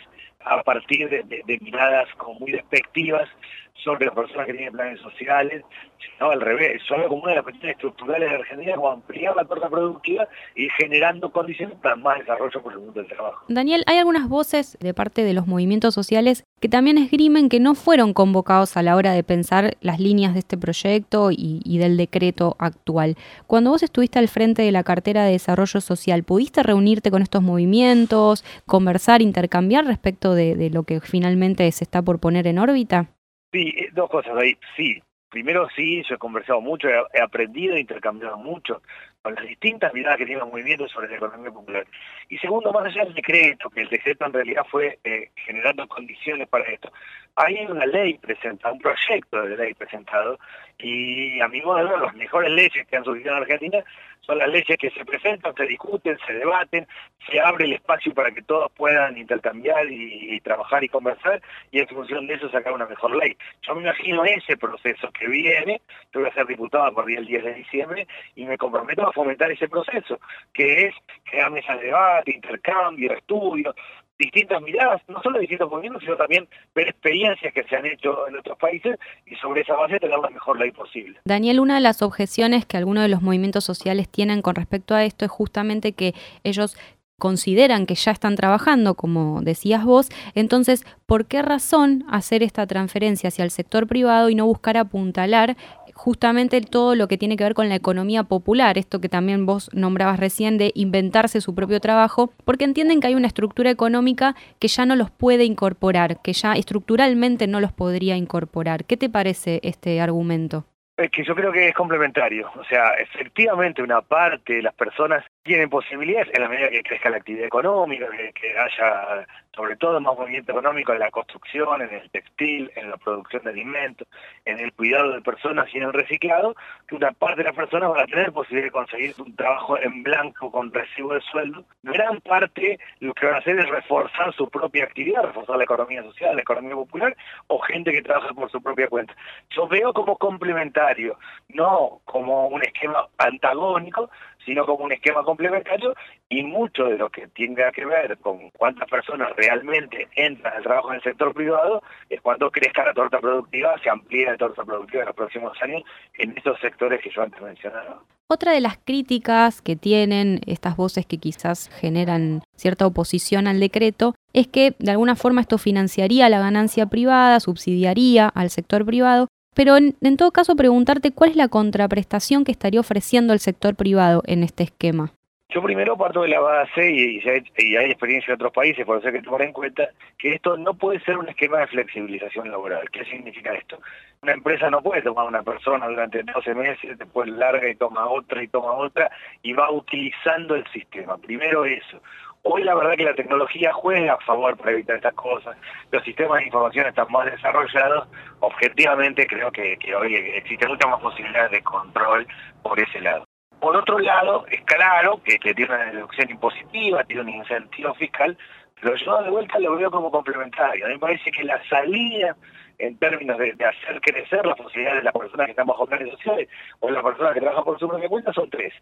a 0.46 0.62
partir 0.62 1.10
de, 1.10 1.58
miradas 1.60 2.08
como 2.16 2.40
muy 2.40 2.52
despectivas 2.52 3.28
sobre 3.74 4.06
las 4.06 4.14
personas 4.14 4.46
que 4.46 4.54
tienen 4.54 4.72
planes 4.72 5.00
sociales, 5.00 5.62
sino 5.98 6.30
al 6.30 6.40
revés, 6.40 6.80
solo 6.88 7.08
como 7.08 7.22
una 7.22 7.32
de 7.32 7.36
las 7.36 7.44
cuestiones 7.44 7.76
estructurales 7.76 8.30
de 8.30 8.36
Argentina, 8.36 8.74
como 8.76 8.90
ampliar 8.90 9.36
la 9.36 9.44
torta 9.44 9.68
productiva 9.68 10.26
y 10.54 10.68
generando 10.78 11.30
condiciones 11.30 11.76
para 11.78 11.96
más 11.96 12.20
desarrollo 12.20 12.62
por 12.62 12.72
el 12.72 12.78
mundo 12.78 13.00
del 13.00 13.08
trabajo. 13.08 13.44
Daniel, 13.48 13.82
hay 13.86 13.98
algunas 13.98 14.28
voces 14.28 14.78
de 14.80 14.94
parte 14.94 15.24
de 15.24 15.34
los 15.34 15.46
movimientos 15.46 15.94
sociales 15.94 16.45
que 16.60 16.68
también 16.68 16.96
esgrimen 16.96 17.48
que 17.48 17.60
no 17.60 17.74
fueron 17.74 18.14
convocados 18.14 18.76
a 18.76 18.82
la 18.82 18.96
hora 18.96 19.12
de 19.12 19.22
pensar 19.22 19.76
las 19.80 20.00
líneas 20.00 20.32
de 20.32 20.40
este 20.40 20.56
proyecto 20.56 21.28
y, 21.30 21.78
del 21.78 21.96
decreto 21.96 22.56
actual. 22.58 23.16
Cuando 23.46 23.70
vos 23.70 23.82
estuviste 23.82 24.18
al 24.18 24.28
frente 24.28 24.62
de 24.62 24.72
la 24.72 24.82
cartera 24.82 25.24
de 25.24 25.32
desarrollo 25.32 25.80
social, 25.80 26.24
¿pudiste 26.24 26.62
reunirte 26.62 27.10
con 27.10 27.20
estos 27.20 27.42
movimientos, 27.42 28.44
conversar, 28.64 29.20
intercambiar 29.20 29.84
respecto 29.84 30.34
de, 30.34 30.56
de 30.56 30.70
lo 30.70 30.84
que 30.84 31.00
finalmente 31.00 31.70
se 31.72 31.84
está 31.84 32.00
por 32.00 32.20
poner 32.20 32.46
en 32.46 32.58
órbita? 32.58 33.08
Sí, 33.52 33.74
eh, 33.76 33.88
dos 33.92 34.08
cosas 34.08 34.36
ahí. 34.36 34.56
Sí, 34.76 35.02
primero 35.30 35.68
sí, 35.76 36.02
yo 36.08 36.14
he 36.14 36.18
conversado 36.18 36.60
mucho, 36.60 36.88
he, 36.88 37.20
aprendido 37.20 37.74
e 37.74 37.80
intercambiado 37.80 38.38
mucho 38.38 38.80
con 39.26 39.34
las 39.34 39.44
distintas 39.44 39.92
miradas 39.92 40.18
que 40.18 40.26
tiene 40.26 40.40
el 40.40 40.46
movimiento 40.46 40.86
sobre 40.86 41.08
la 41.08 41.16
economía 41.16 41.50
popular. 41.50 41.84
Y 42.28 42.38
segundo, 42.38 42.72
más 42.72 42.84
allá 42.84 43.06
del 43.06 43.14
decreto, 43.14 43.68
que 43.70 43.80
el 43.80 43.88
decreto 43.88 44.24
en 44.24 44.32
realidad 44.32 44.62
fue 44.70 45.00
eh, 45.02 45.30
generando 45.34 45.88
condiciones 45.88 46.46
para 46.46 46.62
esto, 46.70 46.92
hay 47.36 47.66
una 47.66 47.84
ley 47.86 48.14
presentada, 48.18 48.72
un 48.72 48.80
proyecto 48.80 49.42
de 49.42 49.56
ley 49.56 49.74
presentado, 49.74 50.38
y 50.78 51.40
a 51.40 51.48
mi 51.48 51.60
modo 51.62 51.82
las 51.98 52.14
mejores 52.14 52.50
leyes 52.50 52.86
que 52.86 52.96
han 52.96 53.04
surgido 53.04 53.30
en 53.32 53.42
Argentina 53.42 53.84
son 54.20 54.38
las 54.38 54.48
leyes 54.48 54.76
que 54.78 54.90
se 54.90 55.04
presentan, 55.04 55.54
se 55.54 55.66
discuten, 55.66 56.18
se 56.26 56.32
debaten, 56.32 56.86
se 57.30 57.40
abre 57.40 57.66
el 57.66 57.74
espacio 57.74 58.12
para 58.12 58.32
que 58.32 58.42
todos 58.42 58.70
puedan 58.72 59.16
intercambiar 59.16 59.86
y, 59.88 60.40
trabajar 60.40 60.82
y 60.82 60.88
conversar 60.88 61.40
y 61.70 61.80
en 61.80 61.88
función 61.88 62.26
de 62.26 62.34
eso 62.34 62.50
sacar 62.50 62.72
una 62.72 62.86
mejor 62.86 63.16
ley. 63.16 63.36
Yo 63.62 63.74
me 63.74 63.82
imagino 63.82 64.24
ese 64.24 64.56
proceso 64.56 65.10
que 65.12 65.28
viene, 65.28 65.80
yo 66.12 66.20
voy 66.20 66.28
a 66.28 66.34
ser 66.34 66.46
diputado 66.46 66.84
a 66.84 66.92
partir 66.92 67.16
del 67.16 67.26
10 67.26 67.44
de 67.44 67.54
diciembre 67.54 68.08
y 68.34 68.44
me 68.44 68.58
comprometo 68.58 69.06
a 69.06 69.12
fomentar 69.12 69.50
ese 69.50 69.68
proceso, 69.68 70.18
que 70.52 70.86
es 70.86 70.94
crear 71.24 71.50
mesas 71.50 71.78
de 71.80 71.86
debate, 71.86 72.32
intercambio, 72.32 73.12
estudio, 73.12 73.74
distintas 74.18 74.62
miradas, 74.62 75.02
no 75.08 75.22
solo 75.22 75.38
distintos 75.38 75.70
movimientos, 75.70 76.02
sino 76.02 76.16
también 76.16 76.48
ver 76.74 76.88
experiencias 76.88 77.52
que 77.52 77.64
se 77.64 77.76
han 77.76 77.86
hecho 77.86 78.28
en 78.28 78.36
otros 78.36 78.58
países 78.58 78.98
y 79.26 79.34
sobre 79.36 79.62
esa 79.62 79.74
base 79.74 79.98
tener 80.00 80.18
la 80.18 80.30
mejor 80.30 80.58
ley 80.58 80.70
posible. 80.70 81.18
Daniel, 81.24 81.60
una 81.60 81.74
de 81.74 81.80
las 81.80 82.02
objeciones 82.02 82.66
que 82.66 82.76
algunos 82.76 83.02
de 83.02 83.08
los 83.08 83.22
movimientos 83.22 83.64
sociales 83.64 84.08
tienen 84.08 84.42
con 84.42 84.54
respecto 84.54 84.94
a 84.94 85.04
esto 85.04 85.24
es 85.24 85.30
justamente 85.30 85.92
que 85.92 86.14
ellos 86.44 86.76
consideran 87.18 87.86
que 87.86 87.94
ya 87.94 88.10
están 88.10 88.36
trabajando, 88.36 88.94
como 88.94 89.40
decías 89.40 89.84
vos, 89.84 90.08
entonces, 90.34 90.84
¿por 91.06 91.26
qué 91.26 91.40
razón 91.40 92.04
hacer 92.10 92.42
esta 92.42 92.66
transferencia 92.66 93.28
hacia 93.28 93.44
el 93.44 93.50
sector 93.50 93.86
privado 93.86 94.28
y 94.28 94.34
no 94.34 94.44
buscar 94.44 94.76
apuntalar 94.76 95.56
justamente 95.96 96.60
todo 96.60 96.94
lo 96.94 97.08
que 97.08 97.16
tiene 97.16 97.36
que 97.36 97.44
ver 97.44 97.54
con 97.54 97.68
la 97.68 97.74
economía 97.74 98.22
popular, 98.22 98.76
esto 98.76 99.00
que 99.00 99.08
también 99.08 99.46
vos 99.46 99.70
nombrabas 99.72 100.20
recién 100.20 100.58
de 100.58 100.70
inventarse 100.74 101.40
su 101.40 101.54
propio 101.54 101.80
trabajo, 101.80 102.32
porque 102.44 102.64
entienden 102.64 103.00
que 103.00 103.08
hay 103.08 103.14
una 103.14 103.26
estructura 103.26 103.70
económica 103.70 104.36
que 104.60 104.68
ya 104.68 104.84
no 104.84 104.94
los 104.94 105.10
puede 105.10 105.44
incorporar, 105.44 106.20
que 106.22 106.34
ya 106.34 106.52
estructuralmente 106.52 107.46
no 107.46 107.60
los 107.60 107.72
podría 107.72 108.16
incorporar. 108.16 108.84
¿Qué 108.84 108.96
te 108.96 109.08
parece 109.08 109.60
este 109.62 110.00
argumento? 110.00 110.64
Es 110.98 111.10
que 111.10 111.24
yo 111.24 111.34
creo 111.34 111.50
que 111.50 111.68
es 111.68 111.74
complementario. 111.74 112.50
O 112.58 112.64
sea, 112.64 112.90
efectivamente 112.94 113.82
una 113.82 114.02
parte 114.02 114.54
de 114.54 114.62
las 114.62 114.74
personas 114.74 115.24
tienen 115.46 115.70
posibilidades 115.70 116.28
en 116.34 116.42
la 116.42 116.48
medida 116.48 116.68
que 116.68 116.82
crezca 116.82 117.08
la 117.08 117.18
actividad 117.18 117.46
económica, 117.46 118.06
que, 118.34 118.58
haya 118.58 119.26
sobre 119.54 119.76
todo 119.76 119.98
más 120.00 120.18
movimiento 120.18 120.52
económico 120.52 120.92
en 120.92 120.98
la 120.98 121.10
construcción, 121.10 121.80
en 121.80 121.94
el 121.94 122.10
textil, 122.10 122.70
en 122.76 122.90
la 122.90 122.96
producción 122.98 123.42
de 123.44 123.50
alimentos, 123.50 124.06
en 124.44 124.58
el 124.58 124.72
cuidado 124.74 125.12
de 125.12 125.22
personas 125.22 125.66
y 125.72 125.78
en 125.78 125.84
el 125.84 125.92
reciclado, 125.94 126.54
que 126.86 126.96
una 126.96 127.12
parte 127.12 127.38
de 127.38 127.44
las 127.44 127.54
personas 127.54 127.88
van 127.90 128.00
a 128.00 128.06
tener 128.06 128.32
posibilidad 128.32 128.66
de 128.66 128.72
conseguir 128.72 129.14
un 129.18 129.34
trabajo 129.34 129.78
en 129.78 130.02
blanco 130.02 130.50
con 130.50 130.70
recibo 130.72 131.14
de 131.14 131.20
sueldo. 131.22 131.64
Gran 131.82 132.20
parte 132.20 132.78
lo 133.00 133.14
que 133.14 133.26
van 133.26 133.36
a 133.36 133.38
hacer 133.38 133.58
es 133.58 133.68
reforzar 133.68 134.34
su 134.34 134.50
propia 134.50 134.84
actividad, 134.84 135.22
reforzar 135.22 135.56
la 135.56 135.64
economía 135.64 136.02
social, 136.02 136.34
la 136.36 136.42
economía 136.42 136.74
popular, 136.74 137.16
o 137.46 137.58
gente 137.60 137.92
que 137.92 138.02
trabaja 138.02 138.34
por 138.34 138.50
su 138.50 138.60
propia 138.60 138.88
cuenta. 138.88 139.16
Yo 139.50 139.66
veo 139.68 139.94
como 139.94 140.18
complementario, 140.18 141.18
no 141.48 142.00
como 142.04 142.48
un 142.48 142.62
esquema 142.62 143.06
antagónico, 143.16 144.10
sino 144.46 144.64
como 144.64 144.84
un 144.84 144.92
esquema 144.92 145.24
complementario 145.24 145.94
y 146.28 146.42
mucho 146.44 146.84
de 146.84 146.96
lo 146.96 147.10
que 147.10 147.26
tenga 147.28 147.70
que 147.72 147.84
ver 147.84 148.16
con 148.18 148.50
cuántas 148.50 148.88
personas 148.88 149.34
realmente 149.36 150.08
entran 150.14 150.54
al 150.54 150.62
trabajo 150.62 150.90
en 150.90 150.96
el 150.96 151.02
sector 151.02 151.34
privado 151.34 151.82
es 152.08 152.20
cuando 152.20 152.50
crezca 152.50 152.84
la 152.84 152.94
torta 152.94 153.18
productiva, 153.18 153.74
se 153.82 153.90
amplíe 153.90 154.24
la 154.24 154.36
torta 154.36 154.64
productiva 154.64 155.02
en 155.02 155.08
los 155.08 155.16
próximos 155.16 155.52
años 155.60 155.82
en 156.16 156.36
estos 156.36 156.58
sectores 156.60 157.00
que 157.02 157.10
yo 157.10 157.22
antes 157.22 157.42
mencionaba. 157.42 158.00
Otra 158.28 158.52
de 158.52 158.60
las 158.60 158.78
críticas 158.78 159.62
que 159.62 159.76
tienen 159.76 160.40
estas 160.46 160.76
voces 160.76 161.06
que 161.06 161.18
quizás 161.18 161.68
generan 161.80 162.42
cierta 162.56 162.86
oposición 162.86 163.46
al 163.46 163.60
decreto 163.60 164.14
es 164.32 164.48
que 164.48 164.74
de 164.78 164.90
alguna 164.90 165.16
forma 165.16 165.40
esto 165.40 165.58
financiaría 165.58 166.28
la 166.28 166.40
ganancia 166.40 166.86
privada, 166.86 167.40
subsidiaría 167.40 168.28
al 168.28 168.50
sector 168.50 168.84
privado 168.84 169.28
pero 169.56 169.74
en, 169.78 170.16
todo 170.18 170.32
caso 170.32 170.54
preguntarte 170.54 171.12
cuál 171.12 171.30
es 171.30 171.36
la 171.36 171.48
contraprestación 171.48 172.44
que 172.44 172.52
estaría 172.52 172.78
ofreciendo 172.78 173.32
el 173.32 173.40
sector 173.40 173.74
privado 173.74 174.22
en 174.26 174.42
este 174.42 174.64
esquema. 174.64 175.14
Yo 175.48 175.62
primero 175.62 175.96
parto 175.96 176.22
de 176.22 176.28
la 176.28 176.40
base, 176.40 176.90
y, 176.90 177.26
hay, 177.26 177.90
experiencia 177.90 178.32
en 178.32 178.34
otros 178.34 178.52
países, 178.52 178.84
por 178.84 178.98
eso 178.98 179.06
hay 179.06 179.14
que 179.14 179.22
tomar 179.22 179.40
en 179.42 179.54
cuenta, 179.54 179.88
que 180.18 180.34
esto 180.34 180.58
no 180.58 180.74
puede 180.74 181.00
ser 181.00 181.16
un 181.16 181.28
esquema 181.30 181.60
de 181.60 181.68
flexibilización 181.68 182.50
laboral. 182.50 182.90
¿Qué 182.90 183.06
significa 183.06 183.54
esto? 183.54 183.78
Una 184.22 184.32
empresa 184.32 184.68
no 184.68 184.82
puede 184.82 185.00
tomar 185.00 185.26
una 185.26 185.42
persona 185.42 185.86
durante 185.86 186.22
12 186.22 186.54
meses, 186.54 186.98
después 186.98 187.30
larga 187.30 187.66
y 187.66 187.76
toma 187.76 188.06
otra 188.08 188.42
y 188.42 188.48
toma 188.48 188.72
otra, 188.72 189.10
y 189.42 189.54
va 189.54 189.70
utilizando 189.70 190.54
el 190.54 190.66
sistema. 190.70 191.16
Primero 191.16 191.64
eso. 191.64 192.02
Hoy 192.48 192.62
la 192.62 192.76
verdad 192.76 192.94
que 192.96 193.02
la 193.02 193.14
tecnología 193.14 193.72
juega 193.72 194.12
a 194.12 194.18
favor 194.18 194.56
para 194.56 194.70
evitar 194.70 194.94
estas 194.94 195.14
cosas. 195.14 195.56
Los 195.90 196.04
sistemas 196.04 196.38
de 196.38 196.44
información 196.44 196.86
están 196.86 197.10
más 197.10 197.26
desarrollados. 197.26 198.06
Objetivamente 198.38 199.26
creo 199.26 199.50
que, 199.50 199.76
hoy 200.00 200.14
existen 200.14 200.68
muchas 200.68 200.88
más 200.88 201.00
posibilidades 201.00 201.50
de 201.50 201.62
control 201.62 202.24
por 202.62 202.78
ese 202.78 203.00
lado. 203.00 203.24
Por 203.58 203.74
otro 203.74 203.98
lado, 203.98 204.46
es 204.48 204.62
claro 204.62 205.20
que, 205.24 205.38
tiene 205.38 205.74
una 205.74 205.86
deducción 205.86 206.30
impositiva, 206.30 207.02
tiene 207.02 207.22
un 207.22 207.30
incentivo 207.30 207.92
fiscal, 207.94 208.38
pero 208.80 208.94
yo 208.94 209.22
de 209.24 209.30
vuelta 209.30 209.58
lo 209.58 209.74
veo 209.74 209.90
como 209.90 210.12
complementario. 210.12 210.84
A 210.84 210.88
mí 210.88 210.94
me 210.94 211.00
parece 211.00 211.32
que 211.32 211.42
la 211.42 211.60
salida 211.68 212.36
en 212.78 212.96
términos 212.98 213.38
de, 213.38 213.52
hacer 213.52 214.00
crecer 214.00 214.46
las 214.46 214.56
posibilidades 214.56 215.00
de 215.00 215.04
las 215.04 215.14
personas 215.14 215.46
que 215.46 215.50
están 215.50 215.66
bajo 215.66 215.86
planes 215.86 216.10
sociales 216.10 216.48
o 216.78 216.90
las 216.90 217.02
personas 217.02 217.34
que 217.34 217.40
trabajan 217.40 217.64
por 217.64 217.78
su 217.78 217.88
propia 217.88 218.08
cuenta 218.08 218.32
son 218.32 218.48
tres. 218.50 218.72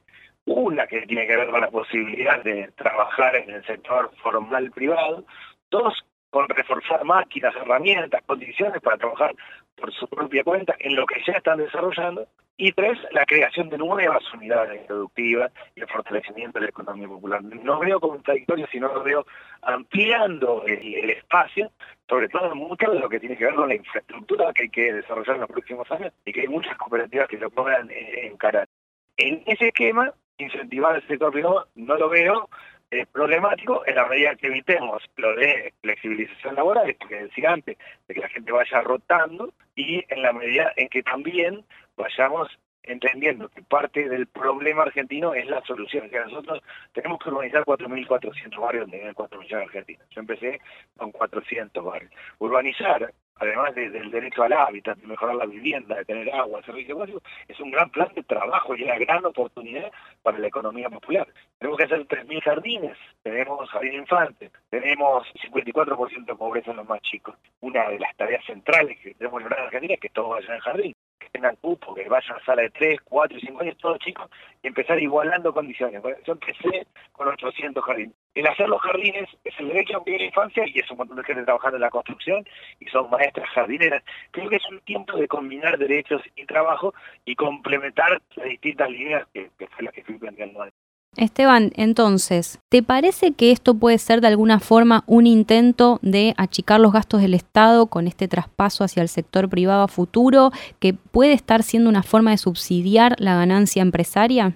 Una 0.47 0.87
que 0.87 1.03
tiene 1.03 1.27
que 1.27 1.37
ver 1.37 1.49
con 1.49 1.61
la 1.61 1.71
posibilidad 1.71 2.43
de 2.43 2.71
trabajar 2.77 3.37
en 3.37 3.51
el 3.51 3.65
sector 3.65 4.11
formal 4.23 4.71
privado. 4.73 5.25
Dos, 5.71 6.05
con 6.31 6.49
reforzar 6.49 7.05
máquinas, 7.05 7.55
herramientas, 7.57 8.23
condiciones 8.27 8.81
para 8.83 8.99
trabajar 8.99 9.35
por 9.77 9.93
su 9.95 10.07
propia 10.09 10.45
cuenta 10.45 10.75
en 10.81 10.97
lo 10.97 11.07
que 11.07 11.23
ya 11.27 11.35
están 11.35 11.59
desarrollando. 11.59 12.27
Y 12.57 12.73
tres, 12.73 12.99
la 13.11 13.25
creación 13.25 13.69
de 13.69 13.79
nuevas 13.79 14.23
unidades 14.33 14.85
productivas 14.87 15.51
y 15.75 15.81
el 15.81 15.89
fortalecimiento 15.89 16.59
de 16.59 16.67
la 16.67 16.71
economía 16.71 17.09
popular. 17.09 17.43
No 17.43 17.81
veo 17.81 17.99
contradictorio, 17.99 18.67
sino 18.71 18.93
lo 18.93 19.03
veo 19.03 19.27
ampliando 19.63 20.63
el, 20.67 21.11
espacio, 21.11 21.73
sobre 22.09 22.29
todo 22.29 22.55
mucho 22.55 22.91
de 22.91 23.01
lo 23.01 23.09
que 23.09 23.19
tiene 23.19 23.37
que 23.37 23.47
ver 23.47 23.55
con 23.55 23.69
la 23.69 23.75
infraestructura 23.75 24.53
que 24.53 24.65
hay 24.65 24.69
que 24.69 24.93
desarrollar 24.93 25.37
en 25.37 25.41
los 25.41 25.51
próximos 25.51 25.91
años 25.91 26.13
y 26.25 26.33
que 26.33 26.43
hay 26.43 26.49
muchas 26.49 26.77
cooperativas 26.77 27.29
que 27.29 27.39
lo 27.39 27.51
puedan 27.51 27.91
encarar. 27.91 28.69
En 29.17 29.43
ese 29.47 29.69
esquema, 29.69 30.13
incentivar 30.39 30.97
el 30.97 31.07
sector 31.07 31.33
privado 31.33 31.69
no 31.75 31.97
lo 31.97 32.09
veo 32.09 32.49
es 32.91 33.07
problemático 33.09 33.83
en 33.87 33.97
la 33.97 34.07
medida 34.07 34.37
que 34.37 34.47
evitemos 34.47 35.03
lo 35.17 35.35
de 35.35 35.73
flexibilización 35.83 36.55
laboral, 36.55 36.97
que 37.09 37.25
decía 37.25 37.53
antes, 37.53 37.77
de 38.07 38.15
que 38.15 38.21
la 38.21 38.29
gente 38.29 38.53
vaya 38.53 38.81
rotando, 38.83 39.53
y 39.75 40.05
en 40.09 40.23
la 40.23 40.33
medida 40.33 40.73
en 40.77 40.89
que 40.89 41.03
también 41.03 41.65
vayamos 41.97 42.49
entendiendo 42.85 43.49
que 43.49 43.63
parte 43.63 44.09
del 44.09 44.27
problema 44.27 44.83
argentino 44.83 45.35
es 45.35 45.47
la 45.47 45.63
solución, 45.63 46.09
que 46.11 46.21
nosotros 46.21 46.61
tenemos 46.93 47.19
que 47.19 47.31
urbanizar 47.31 47.65
4.400 47.65 48.61
barrios 48.61 48.91
de 48.91 48.99
nivel 48.99 49.15
4 49.15 49.39
millones 49.39 49.59
de 49.59 49.65
argentinos. 49.65 50.07
Yo 50.11 50.21
empecé 50.21 50.61
con 50.97 51.13
400 51.13 51.85
barrios. 51.85 52.13
Urbanizar 52.39 53.13
además 53.37 53.75
del 53.75 54.11
derecho 54.11 54.43
al 54.43 54.53
hábitat, 54.53 54.97
de 54.99 55.07
mejorar 55.07 55.35
la 55.37 55.47
vivienda, 55.47 55.97
de 55.97 56.05
tener 56.05 56.33
agua, 56.33 56.63
servicios 56.63 56.99
básicos, 56.99 57.23
es 57.49 57.59
un 57.61 57.71
gran 57.71 57.91
plan 57.91 58.09
de 58.15 58.23
trabajo 58.23 58.77
y 58.77 58.85
una 58.85 58.99
gran 58.99 59.25
oportunidad 59.25 59.91
para 60.23 60.39
la 60.39 60.47
economía 60.47 60.89
popular. 60.89 61.27
Tenemos 61.59 61.79
que 61.79 61.85
hacer 61.85 62.07
3.000 62.07 62.43
jardines, 62.43 62.97
tenemos 63.23 63.69
jardín 63.71 63.95
infante, 63.95 64.51
tenemos 64.71 65.27
54% 65.53 66.25
de 66.25 66.35
pobreza 66.35 66.71
en 66.71 66.77
los 66.79 66.89
más 66.89 67.01
chicos. 67.03 67.35
Una 67.61 67.89
de 67.89 67.99
las 67.99 68.15
tareas 68.17 68.45
centrales 68.45 68.99
que 69.01 69.15
tenemos 69.15 69.43
en 69.43 69.53
Argentina 69.53 69.95
es 69.95 70.01
que 70.01 70.11
todos 70.11 70.31
vayan 70.31 70.53
al 70.53 70.61
jardín 70.61 70.94
tengan 71.31 71.57
cupo, 71.57 71.95
que 71.95 72.09
vayan 72.09 72.37
a 72.37 72.45
sala 72.45 72.63
de 72.63 72.71
3, 72.71 73.01
4 73.05 73.39
y 73.39 73.41
5 73.41 73.61
años, 73.61 73.77
todos 73.79 73.99
chicos, 73.99 74.31
y 74.63 74.69
empezar 74.69 75.01
igualando 75.01 75.53
condiciones. 75.53 76.03
Yo 76.25 76.33
empecé 76.33 76.87
con 77.13 77.29
800 77.29 77.85
jardines. 77.85 78.15
El 78.35 78.47
hacer 78.47 78.69
los 78.69 78.81
jardines 78.81 79.29
es 79.45 79.55
el 79.59 79.69
derecho 79.69 79.99
a 79.99 80.05
primera 80.05 80.25
infancia 80.25 80.65
y 80.67 80.79
es 80.79 80.91
un 80.91 80.99
montón 80.99 81.17
de 81.17 81.25
gente 81.25 81.45
trabajando 81.45 81.77
en 81.77 81.83
la 81.83 81.91
construcción 81.91 82.45
y 82.81 82.87
son 82.87 83.09
maestras 83.11 83.49
jardineras. 83.51 84.03
Creo 84.31 84.49
que 84.49 84.57
es 84.57 84.71
un 84.71 84.81
tiempo 84.81 85.17
de 85.17 85.29
combinar 85.29 85.79
derechos 85.79 86.23
y 86.35 86.45
trabajo 86.47 86.95
y 87.25 87.37
complementar 87.37 88.21
las 88.35 88.47
distintas 88.47 88.91
líneas 88.91 89.27
que, 89.33 89.51
que 89.59 89.67
fue 89.69 89.85
la 89.85 89.93
que 89.93 90.03
fui 90.03 90.19
planteando 90.19 90.63
antes. 90.63 90.84
Esteban, 91.17 91.71
entonces, 91.77 92.61
¿te 92.69 92.83
parece 92.83 93.33
que 93.33 93.53
esto 93.53 93.75
puede 93.75 93.99
ser 93.99 94.21
de 94.21 94.29
alguna 94.29 94.59
forma 94.59 95.05
un 95.07 95.27
intento 95.27 95.99
de 96.03 96.35
achicar 96.37 96.81
los 96.81 96.93
gastos 96.93 97.23
del 97.23 97.35
Estado 97.35 97.87
con 97.87 98.07
este 98.07 98.29
traspaso 98.29 98.85
hacia 98.85 99.03
el 99.03 99.09
sector 99.09 99.49
privado 99.49 99.83
a 99.83 99.89
futuro, 99.89 100.51
que 100.81 100.95
puede 100.95 101.33
estar 101.33 101.63
siendo 101.63 101.89
una 101.89 102.03
forma 102.03 102.33
de 102.33 102.39
subsidiar 102.39 103.15
la 103.19 103.37
ganancia 103.37 103.83
empresaria? 103.83 104.55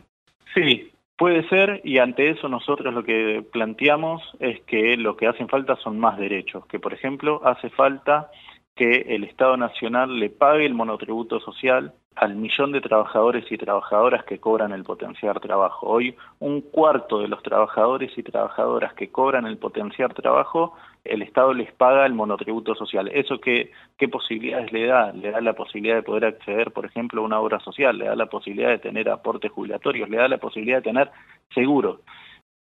Sí, 0.55 0.91
puede 1.17 1.49
ser 1.49 1.81
y 1.85 1.99
ante 1.99 2.31
eso 2.31 2.49
nosotros 2.49 2.95
lo 2.95 3.05
que 3.05 3.45
planteamos 3.53 4.23
es 4.41 4.61
que 4.63 4.97
lo 4.97 5.17
que 5.17 5.27
hacen 5.27 5.49
falta 5.49 5.77
son 5.77 5.99
más 5.99 6.19
derechos, 6.19 6.67
que 6.67 6.79
por 6.79 6.95
ejemplo 6.95 7.41
hace 7.45 7.71
falta 7.71 8.31
que 8.79 9.07
el 9.09 9.25
Estado 9.25 9.57
Nacional 9.57 10.21
le 10.21 10.31
pague 10.31 10.65
el 10.65 10.73
monotributo 10.73 11.41
social 11.41 11.93
al 12.15 12.37
millón 12.37 12.71
de 12.71 12.81
trabajadores 12.81 13.45
y 13.51 13.59
trabajadoras 13.59 14.25
que 14.25 14.39
cobran 14.39 14.71
el 14.71 14.85
potenciar 14.85 15.41
trabajo. 15.41 15.89
Hoy 15.89 16.17
un 16.39 16.61
cuarto 16.61 17.19
de 17.19 17.27
los 17.27 17.43
trabajadores 17.43 18.17
y 18.17 18.23
trabajadoras 18.23 18.95
que 18.95 19.11
cobran 19.11 19.47
el 19.47 19.59
potenciar 19.59 20.15
trabajo, 20.15 20.77
el 21.03 21.23
Estado 21.23 21.55
les 21.55 21.73
paga 21.73 22.07
el 22.07 22.15
monotributo 22.15 22.77
social. 22.77 23.09
¿Eso 23.13 23.41
qué, 23.41 23.73
qué 23.97 24.07
posibilidades 24.07 24.71
le 24.73 24.87
da? 24.87 25.13
Le 25.13 25.33
da 25.33 25.41
la 25.41 25.55
posibilidad 25.55 25.97
de 25.97 26.03
poder 26.05 26.27
acceder, 26.27 26.71
por 26.71 26.87
ejemplo, 26.87 27.23
a 27.23 27.25
una 27.25 27.41
obra 27.41 27.59
social, 27.59 27.99
le 27.99 28.05
da 28.05 28.15
la 28.15 28.27
posibilidad 28.27 28.71
de 28.71 28.79
tener 28.79 29.09
aportes 29.09 29.51
jubilatorios, 29.51 30.09
le 30.09 30.19
da 30.19 30.29
la 30.29 30.39
posibilidad 30.39 30.79
de 30.79 30.83
tener 30.83 31.11
seguros, 31.53 31.99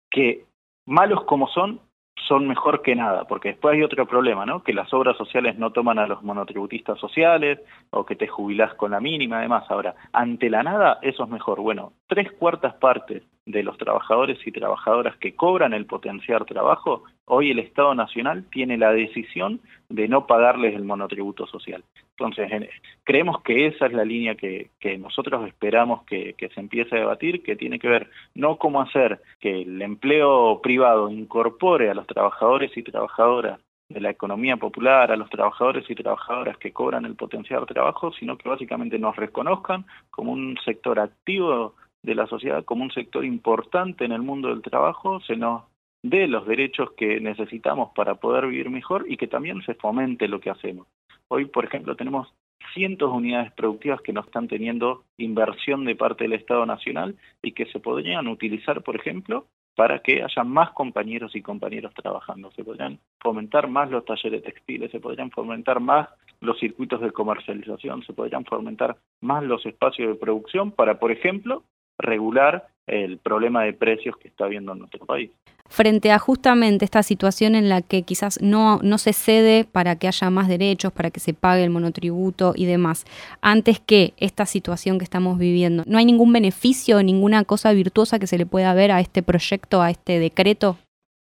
que 0.10 0.46
malos 0.88 1.26
como 1.26 1.48
son, 1.48 1.80
son 2.28 2.48
mejor 2.48 2.82
que 2.82 2.96
nada, 2.96 3.26
porque 3.26 3.50
después 3.50 3.76
hay 3.76 3.84
otro 3.84 4.06
problema, 4.06 4.46
¿no? 4.46 4.64
Que 4.64 4.74
las 4.74 4.94
obras 4.94 5.18
sociales 5.18 5.58
no 5.58 5.72
toman 5.72 6.00
a 6.00 6.08
los 6.08 6.24
monotributistas 6.24 7.00
sociales 7.00 7.60
o 7.92 8.06
que 8.06 8.16
te 8.16 8.28
jubilás 8.28 8.74
con 8.76 8.92
la 8.92 9.00
mínima, 9.00 9.40
además. 9.40 9.66
Ahora, 9.70 9.96
ante 10.14 10.50
la 10.50 10.64
nada, 10.64 11.00
eso 11.02 11.24
es 11.24 11.30
mejor. 11.30 11.62
Bueno, 11.62 11.94
tres 12.08 12.32
cuartas 12.34 12.74
partes 12.76 13.24
de 13.46 13.64
los 13.64 13.78
trabajadores 13.78 14.38
y 14.46 14.52
trabajadoras 14.52 15.16
que 15.18 15.36
cobran 15.36 15.74
el 15.74 15.86
potenciar 15.86 16.44
trabajo, 16.46 17.04
hoy 17.26 17.52
el 17.52 17.60
Estado 17.60 17.96
Nacional 17.96 18.46
tiene 18.52 18.78
la 18.78 18.92
decisión 18.92 19.62
de 19.90 20.08
no 20.08 20.28
pagarles 20.28 20.76
el 20.76 20.84
monotributo 20.84 21.48
social. 21.48 21.84
Entonces, 22.20 22.70
creemos 23.04 23.44
que 23.44 23.68
esa 23.68 23.86
es 23.86 23.94
la 23.94 24.04
línea 24.04 24.34
que, 24.34 24.72
nosotros 24.98 25.48
esperamos 25.48 26.04
que, 26.06 26.36
se 26.54 26.60
empiece 26.60 26.96
a 26.96 27.00
debatir, 27.00 27.44
que 27.44 27.56
tiene 27.56 27.78
que 27.78 27.88
ver 27.88 28.10
no 28.34 28.58
cómo 28.58 28.82
hacer 28.82 29.22
que 29.40 29.62
el 29.62 29.80
empleo 29.82 30.60
privado 30.62 31.12
incorpore 31.12 31.92
a 31.92 31.94
los 31.94 32.08
trabajadores 32.08 32.76
y 32.76 32.82
trabajadoras 32.82 33.60
de 33.90 34.02
la 34.02 34.10
economía 34.10 34.58
popular, 34.58 35.12
a 35.12 35.16
los 35.16 35.30
trabajadores 35.30 35.88
y 35.90 35.96
trabajadoras 35.96 36.58
que 36.58 36.74
cobran 36.74 37.06
el 37.06 37.16
potenciar 37.16 37.66
trabajo, 37.68 38.12
sino 38.14 38.36
que 38.36 38.50
básicamente 38.50 38.98
nos 38.98 39.16
reconozcan 39.16 39.86
como 40.10 40.32
un 40.32 40.58
sector 40.66 41.00
activo 41.00 41.76
de 42.02 42.16
la 42.16 42.26
sociedad 42.26 42.66
como 42.66 42.84
un 42.84 42.92
sector 42.92 43.24
importante 43.26 44.06
en 44.06 44.12
el 44.12 44.24
mundo 44.24 44.50
del 44.50 44.64
trabajo, 44.64 45.20
se 45.22 45.36
nos 45.36 45.64
dé 46.02 46.28
los 46.28 46.48
derechos 46.48 46.92
que 46.94 47.20
necesitamos 47.20 47.92
para 47.96 48.16
poder 48.16 48.48
vivir 48.48 48.70
mejor 48.70 49.06
y 49.08 49.18
que 49.18 49.28
también 49.28 49.62
se 49.64 49.76
fomente 49.76 50.28
lo 50.28 50.40
que 50.40 50.50
hacemos. 50.50 50.88
Hoy, 51.30 51.46
por 51.46 51.66
ejemplo, 51.66 51.96
tenemos 51.96 52.28
cientos 52.74 53.12
de 53.12 53.18
unidades 53.18 53.52
productivas 53.54 54.02
que 54.02 54.14
no 54.14 54.22
están 54.22 54.48
teniendo 54.48 55.04
inversión 55.18 55.86
de 55.86 55.96
parte 55.96 56.24
del 56.24 56.34
Estado 56.34 56.66
Nacional 56.66 57.16
y 57.42 57.52
que 57.54 57.66
se 57.68 57.80
podrían 57.80 58.28
utilizar, 58.28 58.84
por 58.84 58.96
ejemplo, 58.96 59.48
para 59.76 60.00
que 60.00 60.24
haya 60.24 60.44
más 60.44 60.72
compañeros 60.72 61.36
y 61.36 61.42
compañeros 61.42 61.94
trabajando. 61.94 62.52
Se 62.52 62.64
podrían 62.64 63.00
fomentar 63.20 63.68
más 63.68 63.92
los 63.92 64.06
talleres 64.06 64.44
textiles, 64.44 64.92
se 64.92 65.00
podrían 65.00 65.30
fomentar 65.30 65.80
más 65.80 66.10
los 66.42 66.60
circuitos 66.60 67.02
de 67.02 67.12
comercialización, 67.12 68.04
se 68.04 68.14
podrían 68.14 68.46
fomentar 68.46 68.98
más 69.22 69.44
los 69.44 69.66
espacios 69.66 70.10
de 70.10 70.16
producción 70.16 70.72
para, 70.72 71.00
por 71.00 71.12
ejemplo, 71.12 71.64
regular 71.98 72.68
el 72.88 73.18
problema 73.18 73.64
de 73.64 73.74
precios 73.74 74.16
que 74.18 74.30
está 74.30 74.46
habiendo 74.46 74.72
en 74.72 74.80
nuestro 74.80 75.06
país. 75.06 75.32
Frente 75.70 76.12
a 76.12 76.20
justamente 76.20 76.86
esta 76.86 77.04
situación 77.04 77.54
en 77.54 77.68
la 77.68 77.82
que 77.82 78.04
quizás 78.04 78.42
no, 78.42 78.80
no 78.82 78.98
se 78.98 79.12
cede 79.12 79.66
para 79.66 79.98
que 79.98 80.08
haya 80.08 80.30
más 80.30 80.48
derechos, 80.48 80.94
para 80.94 81.12
que 81.12 81.20
se 81.20 81.34
pague 81.34 81.66
el 81.66 81.70
monotributo 81.70 82.54
y 82.56 82.66
demás, 82.66 83.04
antes 83.42 83.82
que 83.82 84.14
esta 84.16 84.46
situación 84.46 84.98
que 84.98 85.04
estamos 85.04 85.38
viviendo, 85.38 85.84
¿no 85.86 85.98
hay 85.98 86.06
ningún 86.06 86.32
beneficio, 86.32 87.04
ninguna 87.04 87.44
cosa 87.44 87.74
virtuosa 87.74 88.18
que 88.18 88.28
se 88.28 88.38
le 88.38 88.46
pueda 88.46 88.74
ver 88.74 88.94
a 88.94 89.02
este 89.02 89.22
proyecto, 89.24 89.82
a 89.82 89.90
este 89.90 90.20
decreto? 90.20 90.78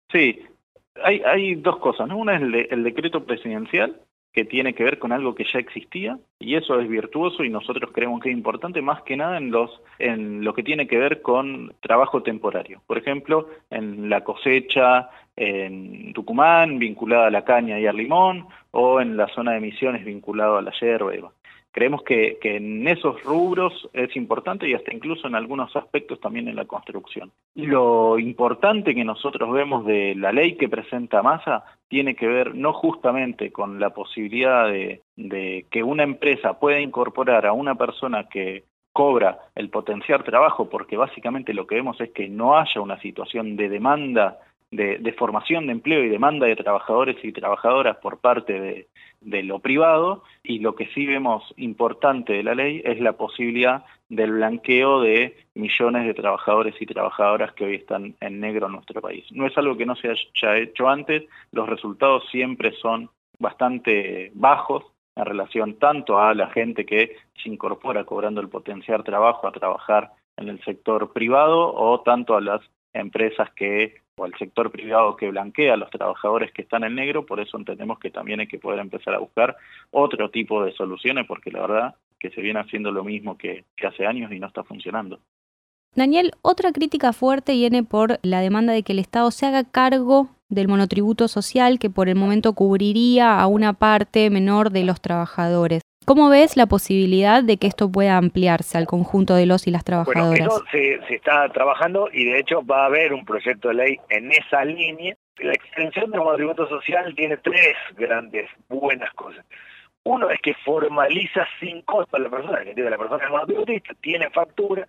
Sí, 0.09 0.39
hay, 1.03 1.21
hay 1.25 1.55
dos 1.55 1.77
cosas, 1.79 2.07
¿no? 2.07 2.17
Una 2.17 2.37
es 2.37 2.71
el 2.71 2.83
decreto 2.83 3.25
presidencial, 3.25 3.97
que 4.37 4.45
tiene 4.45 4.75
que 4.75 4.83
ver 4.83 4.99
con 4.99 5.11
algo 5.11 5.33
que 5.33 5.47
ya 5.51 5.57
existía 5.57 6.19
y 6.37 6.53
eso 6.53 6.79
es 6.79 6.87
virtuoso 6.87 7.43
y 7.43 7.49
nosotros 7.49 7.89
creemos 7.91 8.21
que 8.21 8.29
es 8.29 8.37
importante 8.37 8.83
más 8.83 9.01
que 9.01 9.17
nada 9.17 9.39
en 9.39 9.49
los 9.49 9.81
en 9.97 10.43
lo 10.43 10.53
que 10.53 10.61
tiene 10.61 10.85
que 10.87 10.99
ver 10.99 11.23
con 11.23 11.73
trabajo 11.79 12.21
temporario. 12.21 12.83
Por 12.85 12.99
ejemplo, 12.99 13.49
en 13.71 14.11
la 14.11 14.23
cosecha 14.23 15.09
en 15.35 16.13
Tucumán 16.13 16.77
vinculada 16.77 17.25
a 17.25 17.31
la 17.31 17.45
caña 17.45 17.79
y 17.79 17.87
al 17.87 17.97
limón 17.97 18.45
o 18.69 19.01
en 19.01 19.17
la 19.17 19.27
zona 19.29 19.53
de 19.53 19.57
emisiones 19.57 20.05
vinculado 20.05 20.57
a 20.57 20.61
la 20.61 20.71
yerba 20.79 21.15
Creemos 21.77 22.01
que, 22.01 22.39
en 22.41 22.87
esos 22.87 23.23
rubros 23.23 23.87
es 23.93 24.15
importante 24.15 24.67
y 24.67 24.73
hasta 24.73 24.91
incluso 24.91 25.27
en 25.27 25.35
algunos 25.35 25.75
aspectos 25.75 26.19
también 26.19 26.47
en 26.47 26.55
la 26.55 26.65
construcción. 26.65 27.31
Lo 27.53 28.17
importante 28.17 28.95
que 28.95 29.03
nosotros 29.03 29.51
vemos 29.51 29.85
de 29.85 30.15
la 30.15 30.31
ley 30.31 30.57
que 30.57 30.69
presenta 30.69 31.21
Massa 31.21 31.65
tiene 31.87 32.15
que 32.15 32.25
ver 32.25 32.55
no 32.55 32.73
justamente 32.73 33.51
con 33.51 33.79
la 33.79 33.91
posibilidad 33.91 34.67
de, 34.67 35.03
de 35.17 35.67
que 35.69 35.83
una 35.83 36.01
empresa 36.01 36.59
pueda 36.59 36.79
incorporar 36.79 37.45
a 37.45 37.53
una 37.53 37.75
persona 37.75 38.27
que 38.27 38.63
cobra 38.91 39.37
el 39.53 39.69
potenciar 39.69 40.23
trabajo, 40.23 40.71
porque 40.71 40.97
básicamente 40.97 41.53
lo 41.53 41.67
que 41.67 41.75
vemos 41.75 42.01
es 42.01 42.09
que 42.09 42.27
no 42.27 42.57
haya 42.57 42.81
una 42.81 42.99
situación 43.01 43.55
de 43.55 43.69
demanda 43.69 44.39
de, 44.71 45.15
formación 45.17 45.65
de 45.67 45.73
empleo 45.73 46.03
y 46.03 46.09
demanda 46.09 46.45
de 46.45 46.55
trabajadores 46.55 47.17
y 47.23 47.31
trabajadoras 47.31 47.97
por 47.97 48.19
parte 48.19 48.59
de, 48.59 48.87
de, 49.21 49.43
lo 49.43 49.59
privado 49.59 50.23
y 50.43 50.59
lo 50.59 50.75
que 50.75 50.87
sí 50.87 51.05
vemos 51.05 51.53
importante 51.57 52.33
de 52.33 52.43
la 52.43 52.53
ley 52.53 52.81
es 52.83 52.99
la 52.99 53.13
posibilidad 53.13 53.85
del 54.09 54.33
blanqueo 54.33 55.01
de 55.01 55.37
millones 55.55 56.05
de 56.05 56.13
trabajadores 56.13 56.75
y 56.81 56.85
trabajadoras 56.85 57.53
que 57.53 57.65
hoy 57.65 57.75
están 57.75 58.15
en 58.19 58.39
negro 58.39 58.67
en 58.67 58.73
nuestro 58.73 59.01
país. 59.01 59.25
No 59.31 59.45
es 59.45 59.57
algo 59.57 59.77
que 59.77 59.85
no 59.85 59.95
se 59.95 60.09
haya 60.09 60.57
hecho 60.57 60.89
antes, 60.89 61.23
los 61.51 61.67
resultados 61.67 62.23
siempre 62.29 62.73
son 62.73 63.09
bastante 63.39 64.31
bajos 64.33 64.83
en 65.15 65.25
relación 65.25 65.79
tanto 65.79 66.19
a 66.19 66.33
la 66.33 66.47
gente 66.49 66.85
que 66.85 67.15
se 67.41 67.49
incorpora 67.49 68.03
cobrando 68.03 68.41
el 68.41 68.49
potencial 68.49 69.03
trabajo 69.03 69.47
a 69.47 69.51
trabajar 69.51 70.11
en 70.37 70.49
el 70.49 70.63
sector 70.63 71.11
privado 71.13 71.73
o 71.73 72.01
tanto 72.01 72.35
a 72.35 72.41
las 72.41 72.61
empresas 72.93 73.49
que 73.55 73.95
o 74.17 74.25
al 74.25 74.33
sector 74.37 74.71
privado 74.71 75.15
que 75.15 75.29
blanquea 75.29 75.75
a 75.75 75.77
los 75.77 75.91
trabajadores 75.91 76.51
que 76.51 76.63
están 76.63 76.83
en 76.83 76.95
negro, 76.95 77.25
por 77.25 77.39
eso 77.39 77.57
entendemos 77.57 77.99
que 77.99 78.09
también 78.09 78.39
hay 78.39 78.47
que 78.47 78.57
poder 78.57 78.79
empezar 78.79 79.13
a 79.13 79.19
buscar 79.19 79.55
otro 79.91 80.29
tipo 80.31 80.63
de 80.63 80.73
soluciones, 80.73 81.25
porque 81.27 81.51
la 81.51 81.61
verdad 81.61 81.95
que 82.19 82.31
se 82.31 82.41
viene 82.41 82.59
haciendo 82.59 82.91
lo 82.91 83.03
mismo 83.03 83.37
que, 83.37 83.65
hace 83.87 84.05
años 84.05 84.31
y 84.31 84.39
no 84.39 84.47
está 84.47 84.63
funcionando. 84.63 85.19
Daniel, 85.95 86.31
otra 86.41 86.71
crítica 86.71 87.13
fuerte 87.13 87.53
viene 87.53 87.83
por 87.83 88.19
la 88.23 88.41
demanda 88.41 88.73
de 88.73 88.83
que 88.83 88.93
el 88.93 88.99
Estado 88.99 89.29
se 89.31 89.45
haga 89.45 89.63
cargo 89.63 90.29
del 90.49 90.67
monotributo 90.67 91.27
social 91.27 91.77
que 91.77 91.89
por 91.89 92.09
el 92.09 92.15
momento 92.15 92.53
cubriría 92.53 93.39
a 93.39 93.47
una 93.47 93.73
parte 93.73 94.29
menor 94.29 94.71
de 94.71 94.83
los 94.83 94.99
trabajadores. 94.99 95.81
¿Cómo 96.07 96.29
ves 96.29 96.55
la 96.55 96.67
posibilidad 96.67 97.43
de 97.43 97.57
que 97.57 97.67
esto 97.67 97.91
pueda 97.91 98.15
ampliarse 98.15 98.77
al 98.77 98.87
conjunto 98.87 99.35
de 99.35 99.45
los 99.45 99.67
y 99.67 99.71
las 99.71 99.83
trabajadoras? 99.83 100.29
Bueno, 100.29 100.45
eso 100.45 100.63
se, 100.71 101.05
se 101.05 101.15
está 101.15 101.49
trabajando 101.49 102.07
y 102.13 102.23
de 102.23 102.39
hecho 102.39 102.65
va 102.65 102.83
a 102.83 102.85
haber 102.85 103.11
un 103.11 103.25
proyecto 103.25 103.67
de 103.67 103.73
ley 103.73 103.99
en 104.07 104.31
esa 104.31 104.63
línea. 104.63 105.17
La 105.39 105.51
extensión 105.51 106.09
del 106.11 106.21
monotributo 106.21 106.65
social 106.69 107.13
tiene 107.13 107.35
tres 107.35 107.75
grandes 107.97 108.49
buenas 108.69 109.13
cosas. 109.15 109.43
Uno 110.07 110.29
es 110.29 110.39
que 110.39 110.53
formaliza 110.53 111.45
sin 111.59 111.81
costo 111.81 112.15
a 112.15 112.19
la 112.21 112.29
persona, 112.29 112.63
que 112.63 112.81
la 112.81 112.97
persona 112.97 113.25
es 113.25 113.29
monotributista, 113.29 113.93
tiene 113.95 114.29
factura, 114.29 114.87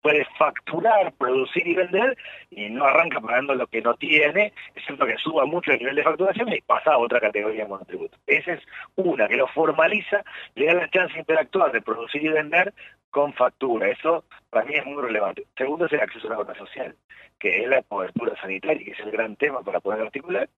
puede 0.00 0.24
facturar, 0.38 1.12
producir 1.14 1.66
y 1.66 1.74
vender 1.74 2.16
y 2.50 2.70
no 2.70 2.84
arranca 2.84 3.20
pagando 3.20 3.52
lo 3.56 3.66
que 3.66 3.82
no 3.82 3.94
tiene, 3.94 4.52
excepto 4.76 5.06
que 5.06 5.18
suba 5.18 5.44
mucho 5.44 5.72
el 5.72 5.80
nivel 5.80 5.96
de 5.96 6.04
facturación 6.04 6.52
y 6.52 6.60
pasa 6.60 6.92
a 6.92 6.98
otra 6.98 7.18
categoría 7.18 7.64
de 7.64 7.68
monotributo. 7.68 8.16
Esa 8.28 8.52
es 8.52 8.62
una, 8.94 9.26
que 9.26 9.38
lo 9.38 9.48
formaliza, 9.48 10.22
le 10.54 10.66
da 10.66 10.74
la 10.74 10.90
chance 10.90 11.14
de 11.14 11.20
interactuar, 11.20 11.72
de 11.72 11.82
producir 11.82 12.22
y 12.22 12.28
vender 12.28 12.72
con 13.10 13.32
factura. 13.32 13.88
Eso 13.88 14.22
para 14.50 14.66
mí 14.66 14.74
es 14.74 14.86
muy 14.86 15.02
relevante. 15.02 15.46
Segundo 15.56 15.86
es 15.86 15.92
el 15.94 16.00
acceso 16.00 16.28
a 16.28 16.30
la 16.30 16.38
obra 16.38 16.54
social, 16.54 16.94
que 17.40 17.64
es 17.64 17.68
la 17.68 17.82
cobertura 17.82 18.40
sanitaria, 18.40 18.84
que 18.84 18.92
es 18.92 19.00
el 19.00 19.10
gran 19.10 19.34
tema 19.34 19.62
para 19.62 19.80
poder 19.80 20.02
articular. 20.02 20.48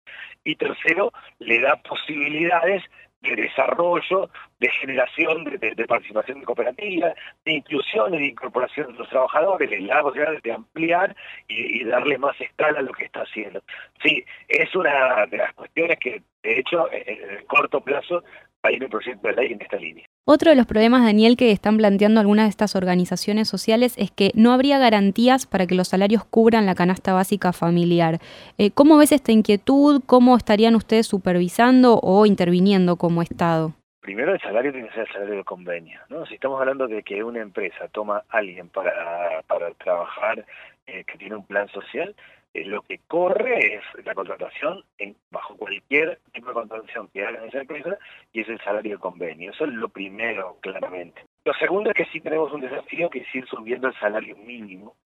Y 0.44 0.56
tercero, 0.56 1.14
le 1.38 1.60
da 1.60 1.76
posibilidades 1.76 2.82
de 3.22 3.36
desarrollo, 3.36 4.28
de 4.58 4.68
generación 4.80 5.44
de, 5.44 5.86
participación 5.86 6.40
de 6.40 6.46
cooperativas, 6.46 7.14
de 7.44 7.52
inclusión 7.52 8.14
y 8.14 8.18
de 8.18 8.26
incorporación 8.26 8.92
de 8.92 8.98
los 8.98 9.08
trabajadores, 9.08 9.70
le 9.70 9.86
da 9.86 10.02
posibilidad 10.02 10.42
de 10.42 10.52
ampliar 10.52 11.16
y, 11.48 11.84
darle 11.84 12.18
más 12.18 12.40
escala 12.40 12.80
a 12.80 12.82
lo 12.82 12.92
que 12.92 13.04
está 13.04 13.20
haciendo. 13.22 13.62
Sí, 14.02 14.24
es 14.48 14.74
una 14.74 15.26
de 15.26 15.36
las 15.36 15.52
cuestiones 15.54 15.98
que, 15.98 16.22
de 16.42 16.58
hecho, 16.58 16.90
en 16.92 17.30
el 17.30 17.46
corto 17.46 17.80
plazo 17.80 18.24
hay 18.62 18.78
un 18.80 18.88
proyecto 18.88 19.28
de 19.28 19.34
ley 19.34 19.52
en 19.52 19.62
esta 19.62 19.76
línea. 19.76 20.06
Otro 20.24 20.50
de 20.50 20.56
los 20.56 20.66
problemas, 20.66 21.02
Daniel, 21.02 21.36
que 21.36 21.50
están 21.50 21.76
planteando 21.78 22.20
algunas 22.20 22.44
de 22.44 22.50
estas 22.50 22.76
organizaciones 22.76 23.48
sociales 23.48 23.96
es 23.98 24.12
que 24.12 24.30
no 24.36 24.52
habría 24.52 24.78
garantías 24.78 25.46
para 25.46 25.66
que 25.66 25.74
los 25.74 25.88
salarios 25.88 26.24
cubran 26.24 26.64
la 26.64 26.76
canasta 26.76 27.12
básica 27.12 27.52
familiar. 27.52 28.20
Eh, 28.56 28.70
¿Cómo 28.70 28.96
ves 28.98 29.10
esta 29.10 29.32
inquietud? 29.32 30.00
¿Cómo 30.06 30.36
estarían 30.36 30.76
ustedes 30.76 31.08
supervisando 31.08 31.98
o 32.00 32.24
interviniendo 32.24 32.94
como 32.94 33.20
Estado? 33.20 33.72
Primero 34.00 34.32
el 34.32 34.40
salario 34.40 34.70
tiene 34.70 34.86
que 34.86 34.94
ser 34.94 35.08
el 35.08 35.12
salario 35.12 35.34
de 35.38 35.44
convenio. 35.44 35.98
¿no? 36.08 36.24
Si 36.26 36.34
estamos 36.34 36.60
hablando 36.60 36.86
de 36.86 37.02
que 37.02 37.24
una 37.24 37.40
empresa 37.40 37.88
toma 37.88 38.22
a 38.28 38.38
alguien 38.38 38.68
para, 38.68 39.42
para 39.48 39.72
trabajar 39.72 40.46
eh, 40.86 41.02
que 41.04 41.18
tiene 41.18 41.34
un 41.34 41.44
plan 41.44 41.66
social, 41.70 42.14
eh, 42.54 42.64
lo 42.64 42.82
que 42.82 42.98
corre 43.08 43.76
es 43.76 44.04
la 44.04 44.14
contratación 44.14 44.84
en, 44.98 45.16
bajo 45.30 45.56
cualquier 45.56 46.20
tipo 46.32 46.48
de 46.48 46.54
contratación 46.54 47.08
que 47.08 47.24
haga 47.24 47.46
esa 47.46 47.60
empresa 47.60 47.96
y 48.32 48.40
es 48.40 48.48
el 48.48 48.60
salario 48.60 48.96
de 48.96 49.00
convenio. 49.00 49.52
Eso 49.52 49.64
es 49.64 49.72
lo 49.72 49.88
primero, 49.88 50.58
claramente. 50.60 51.24
Lo 51.44 51.54
segundo 51.54 51.90
es 51.90 51.96
que 51.96 52.04
sí 52.06 52.20
tenemos 52.20 52.52
un 52.52 52.60
desafío 52.60 53.08
que 53.08 53.20
es 53.20 53.34
ir 53.34 53.46
subiendo 53.46 53.88
el 53.88 53.94
salario 53.94 54.36
mínimo. 54.36 54.96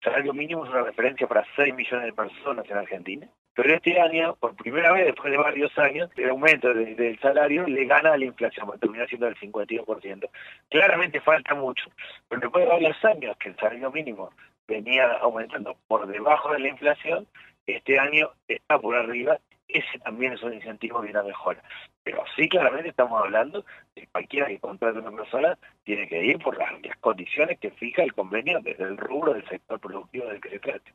El 0.00 0.04
salario 0.04 0.32
mínimo 0.32 0.64
es 0.64 0.70
una 0.70 0.82
referencia 0.82 1.26
para 1.26 1.44
6 1.56 1.74
millones 1.74 2.06
de 2.06 2.12
personas 2.12 2.64
en 2.70 2.76
Argentina. 2.76 3.28
Pero 3.54 3.72
este 3.72 4.00
año, 4.00 4.34
por 4.36 4.56
primera 4.56 4.92
vez 4.92 5.06
después 5.06 5.30
de 5.30 5.38
varios 5.38 5.76
años, 5.78 6.10
el 6.16 6.30
aumento 6.30 6.74
del 6.74 7.18
salario 7.20 7.64
le 7.68 7.84
gana 7.84 8.12
a 8.12 8.18
la 8.18 8.24
inflación, 8.24 8.68
termina 8.80 9.06
siendo 9.06 9.26
del 9.26 9.36
52%. 9.36 10.28
Claramente 10.68 11.20
falta 11.20 11.54
mucho, 11.54 11.84
pero 12.28 12.40
después 12.40 12.64
de 12.64 12.70
varios 12.70 13.04
años 13.04 13.36
que 13.36 13.50
el 13.50 13.56
salario 13.56 13.92
mínimo 13.92 14.30
venía 14.66 15.12
aumentando 15.20 15.76
por 15.86 16.06
debajo 16.06 16.52
de 16.52 16.60
la 16.60 16.68
inflación, 16.68 17.26
este 17.66 17.98
año 17.98 18.30
está 18.48 18.78
por 18.78 18.94
arriba, 18.94 19.38
ese 19.68 19.98
también 20.04 20.34
es 20.34 20.42
un 20.42 20.54
incentivo 20.54 21.00
de 21.00 21.10
una 21.10 21.22
mejora. 21.22 21.62
Pero 22.02 22.22
sí 22.36 22.48
claramente 22.48 22.90
estamos 22.90 23.20
hablando 23.20 23.64
de 23.94 24.06
cualquiera 24.12 24.46
que 24.46 24.58
contrate 24.58 24.98
una 24.98 25.10
persona 25.10 25.58
tiene 25.84 26.08
que 26.08 26.24
ir 26.24 26.38
por 26.38 26.56
las, 26.58 26.70
condiciones 27.00 27.58
que 27.58 27.70
fija 27.70 28.02
el 28.02 28.14
convenio 28.14 28.60
desde 28.60 28.84
el 28.84 28.96
rubro 28.96 29.34
del 29.34 29.46
sector 29.48 29.80
productivo 29.80 30.26
del 30.26 30.40
que 30.40 30.50
se 30.50 30.58
trate. 30.58 30.92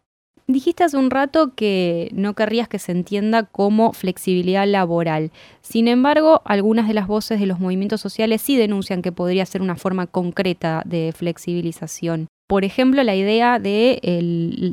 Dijiste 0.47 0.83
hace 0.83 0.97
un 0.97 1.11
rato 1.11 1.53
que 1.55 2.09
no 2.11 2.33
querrías 2.33 2.67
que 2.67 2.79
se 2.79 2.91
entienda 2.91 3.43
como 3.43 3.93
flexibilidad 3.93 4.65
laboral. 4.65 5.31
Sin 5.61 5.87
embargo, 5.87 6.41
algunas 6.45 6.87
de 6.87 6.95
las 6.95 7.05
voces 7.05 7.39
de 7.39 7.45
los 7.45 7.59
movimientos 7.59 8.01
sociales 8.01 8.41
sí 8.41 8.57
denuncian 8.57 9.03
que 9.03 9.11
podría 9.11 9.45
ser 9.45 9.61
una 9.61 9.75
forma 9.75 10.07
concreta 10.07 10.81
de 10.85 11.13
flexibilización. 11.15 12.29
Por 12.49 12.65
ejemplo, 12.65 13.03
la 13.03 13.15
idea 13.15 13.59
de 13.59 13.99